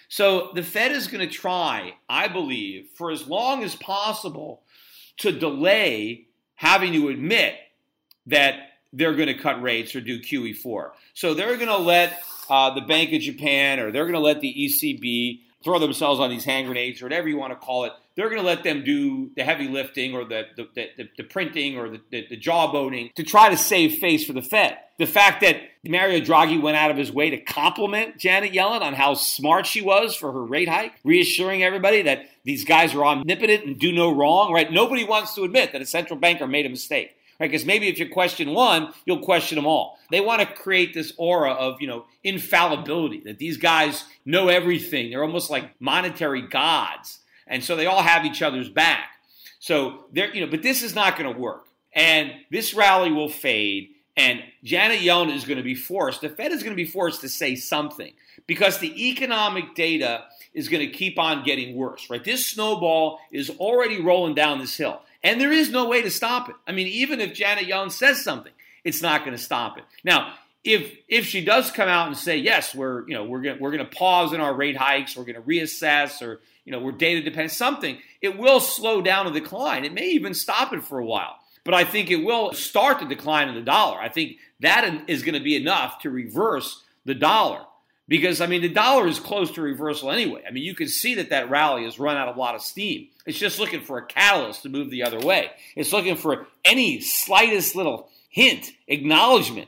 So 0.09 0.51
the 0.53 0.63
Fed 0.63 0.91
is 0.91 1.07
to 1.07 1.27
try, 1.27 1.95
I 2.07 2.27
believe, 2.27 2.89
for 2.95 3.11
as 3.11 3.27
long 3.27 3.63
as 3.63 3.75
possible 3.75 4.61
to 5.17 5.31
delay 5.31 6.27
having 6.55 6.93
to 6.93 7.09
admit 7.09 7.55
that 8.27 8.55
they're 8.93 9.15
going 9.15 9.27
to 9.27 9.37
cut 9.37 9.61
rates 9.61 9.95
or 9.95 10.01
do 10.01 10.19
QE4. 10.19 10.91
So 11.13 11.33
they're 11.33 11.55
going 11.55 11.67
to 11.67 11.77
let 11.77 12.21
uh, 12.49 12.73
the 12.73 12.81
Bank 12.81 13.13
of 13.13 13.21
Japan 13.21 13.79
or 13.79 13.91
they're 13.91 14.05
going 14.05 14.13
to 14.13 14.19
let 14.19 14.41
the 14.41 14.53
ECB 14.53 15.41
throw 15.63 15.79
themselves 15.79 16.19
on 16.19 16.29
these 16.29 16.45
hand 16.45 16.67
grenades 16.67 17.01
or 17.01 17.05
whatever 17.05 17.27
you 17.27 17.37
want 17.37 17.51
to 17.51 17.57
call 17.57 17.85
it. 17.85 17.93
They're 18.17 18.29
going 18.29 18.41
to 18.41 18.45
let 18.47 18.63
them 18.63 18.83
do 18.83 19.29
the 19.35 19.43
heavy 19.43 19.67
lifting 19.67 20.15
or 20.15 20.25
the, 20.25 20.47
the, 20.57 20.67
the, 20.75 21.09
the 21.17 21.23
printing 21.23 21.77
or 21.77 21.87
the, 21.87 22.01
the, 22.09 22.27
the 22.31 22.37
jawboning 22.37 23.13
to 23.13 23.23
try 23.23 23.49
to 23.49 23.55
save 23.55 23.99
face 23.99 24.25
for 24.25 24.33
the 24.33 24.41
Fed. 24.41 24.79
The 24.97 25.05
fact 25.05 25.41
that 25.41 25.61
Mario 25.85 26.19
Draghi 26.19 26.59
went 26.59 26.77
out 26.77 26.89
of 26.89 26.97
his 26.97 27.11
way 27.11 27.29
to 27.29 27.37
compliment 27.37 28.17
Janet 28.17 28.53
Yellen 28.53 28.81
on 28.81 28.95
how 28.95 29.13
smart 29.13 29.67
she 29.67 29.81
was 29.81 30.15
for 30.15 30.31
her 30.31 30.43
rate 30.43 30.67
hike, 30.67 30.93
reassuring 31.03 31.61
everybody 31.61 32.01
that 32.01 32.27
these 32.43 32.65
guys 32.65 32.95
are 32.95 33.05
omnipotent 33.05 33.65
and 33.65 33.79
do 33.79 33.91
no 33.91 34.11
wrong, 34.11 34.51
right? 34.51 34.71
Nobody 34.71 35.03
wants 35.03 35.35
to 35.35 35.43
admit 35.43 35.71
that 35.73 35.83
a 35.83 35.85
central 35.85 36.19
banker 36.19 36.47
made 36.47 36.65
a 36.65 36.69
mistake 36.69 37.13
right? 37.39 37.51
Because 37.51 37.67
maybe 37.67 37.87
if 37.87 37.99
you 37.99 38.09
question 38.09 38.51
one, 38.51 38.91
you'll 39.05 39.19
question 39.19 39.57
them 39.57 39.67
all. 39.67 39.99
They 40.09 40.21
want 40.21 40.41
to 40.41 40.47
create 40.47 40.95
this 40.95 41.13
aura 41.17 41.51
of, 41.51 41.79
you 41.79 41.87
know, 41.87 42.05
infallibility, 42.23 43.21
that 43.25 43.37
these 43.37 43.57
guys 43.57 44.05
know 44.25 44.47
everything. 44.47 45.11
They're 45.11 45.23
almost 45.23 45.51
like 45.51 45.79
monetary 45.79 46.41
gods. 46.41 47.19
And 47.47 47.63
so 47.63 47.75
they 47.75 47.85
all 47.85 48.01
have 48.01 48.25
each 48.25 48.41
other's 48.41 48.69
back. 48.69 49.09
So 49.59 50.05
they're, 50.11 50.33
you 50.33 50.41
know, 50.41 50.51
but 50.51 50.61
this 50.61 50.83
is 50.83 50.95
not 50.95 51.17
going 51.17 51.33
to 51.33 51.39
work. 51.39 51.67
And 51.93 52.31
this 52.51 52.73
rally 52.73 53.11
will 53.11 53.29
fade. 53.29 53.89
And 54.15 54.41
Janet 54.63 54.99
Yellen 54.99 55.33
is 55.33 55.45
going 55.45 55.57
to 55.57 55.63
be 55.63 55.75
forced, 55.75 56.21
the 56.21 56.29
Fed 56.29 56.51
is 56.51 56.63
going 56.63 56.75
to 56.75 56.83
be 56.83 56.89
forced 56.89 57.21
to 57.21 57.29
say 57.29 57.55
something 57.55 58.13
because 58.47 58.79
the 58.79 59.09
economic 59.09 59.75
data 59.75 60.23
is 60.53 60.69
going 60.69 60.85
to 60.85 60.91
keep 60.91 61.19
on 61.19 61.43
getting 61.43 61.75
worse, 61.75 62.09
right? 62.09 62.23
This 62.23 62.47
snowball 62.47 63.19
is 63.31 63.51
already 63.51 64.01
rolling 64.01 64.33
down 64.33 64.57
this 64.57 64.75
hill. 64.75 65.01
And 65.23 65.39
there 65.39 65.51
is 65.51 65.69
no 65.69 65.87
way 65.87 66.01
to 66.01 66.09
stop 66.09 66.49
it. 66.49 66.55
I 66.67 66.71
mean, 66.71 66.87
even 66.87 67.21
if 67.21 67.33
Janet 67.33 67.65
Yellen 67.65 67.91
says 67.91 68.23
something, 68.23 68.53
it's 68.83 69.01
not 69.01 69.21
going 69.21 69.35
to 69.35 69.43
stop 69.43 69.77
it. 69.77 69.83
Now, 70.03 70.33
if 70.67 70.97
if 71.07 71.25
she 71.25 71.43
does 71.45 71.71
come 71.71 71.87
out 71.87 72.07
and 72.07 72.17
say 72.17 72.37
yes, 72.37 72.75
we're 72.75 73.07
you 73.07 73.13
know 73.13 73.23
we're 73.23 73.41
gonna, 73.41 73.57
we're 73.59 73.71
going 73.71 73.87
to 73.87 73.95
pause 73.95 74.33
in 74.33 74.41
our 74.41 74.53
rate 74.53 74.75
hikes, 74.75 75.15
we're 75.15 75.23
going 75.23 75.35
to 75.35 75.41
reassess, 75.41 76.21
or 76.21 76.41
you 76.65 76.73
know 76.73 76.79
we're 76.79 76.91
data 76.91 77.21
dependent, 77.21 77.53
something, 77.53 77.97
it 78.21 78.37
will 78.37 78.59
slow 78.59 79.01
down 79.01 79.25
the 79.31 79.39
decline. 79.39 79.85
It 79.85 79.93
may 79.93 80.09
even 80.09 80.33
stop 80.33 80.73
it 80.73 80.83
for 80.83 80.99
a 80.99 81.05
while, 81.05 81.37
but 81.63 81.73
I 81.73 81.85
think 81.85 82.11
it 82.11 82.17
will 82.17 82.51
start 82.51 82.99
the 82.99 83.05
decline 83.05 83.47
in 83.47 83.55
the 83.55 83.61
dollar. 83.61 83.97
I 83.97 84.09
think 84.09 84.39
that 84.59 85.09
is 85.09 85.23
going 85.23 85.35
to 85.35 85.43
be 85.43 85.55
enough 85.55 86.01
to 86.01 86.09
reverse 86.09 86.83
the 87.05 87.15
dollar. 87.15 87.61
Because, 88.09 88.39
I 88.39 88.47
mean, 88.47 88.61
the 88.61 88.69
dollar 88.69 89.05
is 89.05 89.19
close 89.19 89.51
to 89.51 89.61
reversal 89.61 90.11
anyway. 90.11 90.41
I 90.47 90.51
mean, 90.51 90.63
you 90.63 90.73
can 90.73 90.87
see 90.87 91.15
that 91.15 91.31
that 91.31 91.49
rally 91.49 91.83
has 91.83 91.99
run 91.99 92.15
out 92.15 92.29
of 92.29 92.37
a 92.37 92.39
lot 92.39 92.55
of 92.55 92.61
steam. 92.61 93.09
It's 93.25 93.37
just 93.37 93.59
looking 93.59 93.81
for 93.81 93.97
a 93.97 94.05
catalyst 94.05 94.63
to 94.63 94.69
move 94.69 94.89
the 94.89 95.03
other 95.03 95.19
way. 95.19 95.51
It's 95.75 95.91
looking 95.91 96.15
for 96.15 96.47
any 96.63 97.01
slightest 97.01 97.75
little 97.75 98.07
hint, 98.29 98.71
acknowledgement 98.87 99.67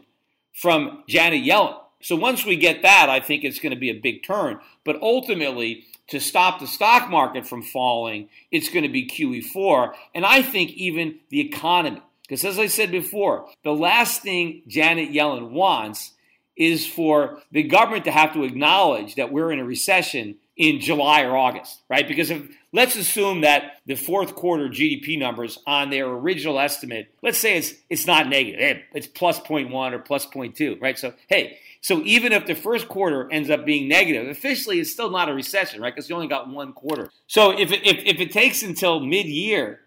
from 0.60 1.04
Janet 1.08 1.46
Yellen. 1.46 1.80
So 2.02 2.16
once 2.16 2.46
we 2.46 2.58
get 2.58 2.82
that, 2.82 3.10
I 3.10 3.22
think 3.22 3.44
it's 3.44 3.60
going 3.60 3.74
to 3.74 3.80
be 3.80 3.90
a 3.90 4.00
big 4.00 4.24
turn. 4.24 4.60
But 4.84 5.02
ultimately, 5.02 5.86
to 6.08 6.20
stop 6.20 6.60
the 6.60 6.68
stock 6.68 7.10
market 7.10 7.48
from 7.48 7.62
falling, 7.62 8.30
it's 8.52 8.70
going 8.70 8.84
to 8.84 8.92
be 8.92 9.08
QE4. 9.08 9.94
And 10.14 10.26
I 10.26 10.42
think 10.42 10.72
even 10.72 11.20
the 11.30 11.40
economy. 11.40 12.02
Because 12.24 12.44
as 12.44 12.60
I 12.60 12.68
said 12.68 12.92
before, 12.92 13.48
the 13.64 13.74
last 13.74 14.22
thing 14.22 14.62
Janet 14.68 15.12
Yellen 15.12 15.52
wants 15.52 16.12
is 16.56 16.86
for 16.86 17.42
the 17.52 17.64
government 17.64 18.04
to 18.06 18.12
have 18.12 18.34
to 18.34 18.44
acknowledge 18.44 19.16
that 19.16 19.32
we're 19.32 19.52
in 19.52 19.60
a 19.60 19.66
recession 19.66 20.36
in 20.60 20.82
July 20.82 21.24
or 21.24 21.38
August, 21.38 21.82
right? 21.90 22.06
Because 22.06 22.30
if, 22.30 22.44
let's 22.74 22.98
assume 22.98 23.42
that 23.42 23.78
the 23.88 23.96
fourth 23.96 24.36
quarter 24.36 24.68
GDP 24.68 25.18
numbers 25.18 25.58
on 25.66 25.90
their 25.90 26.06
original 26.06 26.60
estimate, 26.60 27.12
let's 27.24 27.40
say 27.40 27.58
it's 27.58 27.74
it's 27.90 28.06
not 28.06 28.28
negative, 28.28 28.84
it's 28.94 29.08
plus 29.08 29.40
0.1 29.40 29.94
or 29.94 30.00
plus 30.00 30.28
0.2, 30.28 30.80
right? 30.82 31.00
So 31.00 31.14
hey, 31.28 31.58
so 31.80 32.02
even 32.04 32.34
if 32.34 32.46
the 32.46 32.56
first 32.56 32.90
quarter 32.90 33.32
ends 33.32 33.50
up 33.50 33.66
being 33.66 33.88
negative, 33.88 34.28
officially 34.28 34.82
it's 34.82 34.92
still 34.92 35.10
not 35.10 35.30
a 35.30 35.34
recession, 35.34 35.82
right? 35.82 35.96
Because 35.96 36.10
you 36.10 36.16
only 36.16 36.28
got 36.28 36.50
one 36.50 36.74
quarter. 36.74 37.10
So 37.26 37.58
if 37.58 37.72
if, 37.72 37.82
if 38.06 38.20
it 38.20 38.34
takes 38.34 38.62
until 38.62 39.00
mid-year 39.00 39.80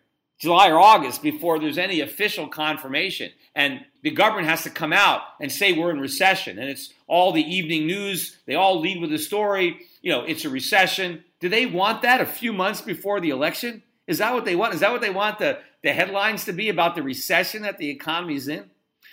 July 0.42 0.70
or 0.70 0.80
August 0.80 1.22
before 1.22 1.61
there's 1.61 1.78
any 1.78 2.00
official 2.00 2.48
confirmation. 2.48 3.30
And 3.54 3.85
the 4.02 4.11
government 4.11 4.48
has 4.48 4.64
to 4.64 4.70
come 4.70 4.92
out 4.92 5.20
and 5.40 5.52
say 5.52 5.72
we're 5.72 5.92
in 5.92 6.00
recession. 6.00 6.58
And 6.58 6.68
it's 6.68 6.92
all 7.06 7.30
the 7.30 7.44
evening 7.44 7.87
news. 7.87 8.38
They 8.46 8.56
all 8.56 8.80
lead 8.80 9.00
with 9.00 9.11
the 9.11 9.18
story. 9.18 9.87
You 10.02 10.12
know, 10.12 10.24
it's 10.24 10.44
a 10.44 10.50
recession. 10.50 11.24
Do 11.40 11.48
they 11.48 11.66
want 11.66 12.02
that 12.02 12.20
a 12.20 12.26
few 12.26 12.52
months 12.52 12.80
before 12.80 13.20
the 13.20 13.30
election? 13.30 13.82
Is 14.06 14.18
that 14.18 14.34
what 14.34 14.44
they 14.44 14.56
want? 14.56 14.74
Is 14.74 14.80
that 14.80 14.92
what 14.92 15.00
they 15.00 15.10
want 15.10 15.38
the, 15.38 15.58
the 15.82 15.92
headlines 15.92 16.44
to 16.46 16.52
be 16.52 16.68
about 16.68 16.94
the 16.94 17.02
recession 17.02 17.62
that 17.62 17.78
the 17.78 17.88
economy's 17.88 18.48
in? 18.48 18.70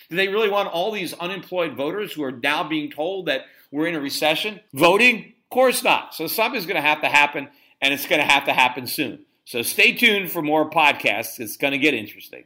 Do 0.10 0.16
they 0.16 0.28
really 0.28 0.50
want 0.50 0.70
all 0.70 0.92
these 0.92 1.14
unemployed 1.14 1.76
voters 1.76 2.14
who 2.14 2.24
are 2.24 2.32
now 2.32 2.68
being 2.68 2.90
told 2.90 3.28
that 3.28 3.46
we're 3.72 3.88
in 3.88 3.96
a 3.96 4.02
recession 4.02 4.60
voting? 4.74 5.34
Of 5.44 5.50
course 5.52 5.84
not. 5.84 6.16
So 6.16 6.28
something's 6.28 6.66
going 6.66 6.76
to 6.76 6.82
have 6.82 7.02
to 7.02 7.08
happen, 7.08 7.48
and 7.82 7.94
it's 7.94 8.08
going 8.08 8.22
to 8.22 8.28
have 8.28 8.46
to 8.46 8.54
happen 8.54 8.88
soon. 8.88 9.26
So 9.46 9.62
stay 9.62 9.94
tuned 9.94 10.32
for 10.32 10.42
more 10.42 10.70
podcasts. 10.70 11.40
It's 11.40 11.58
going 11.58 11.72
to 11.72 11.80
get 11.80 11.94
interesting. 11.94 12.46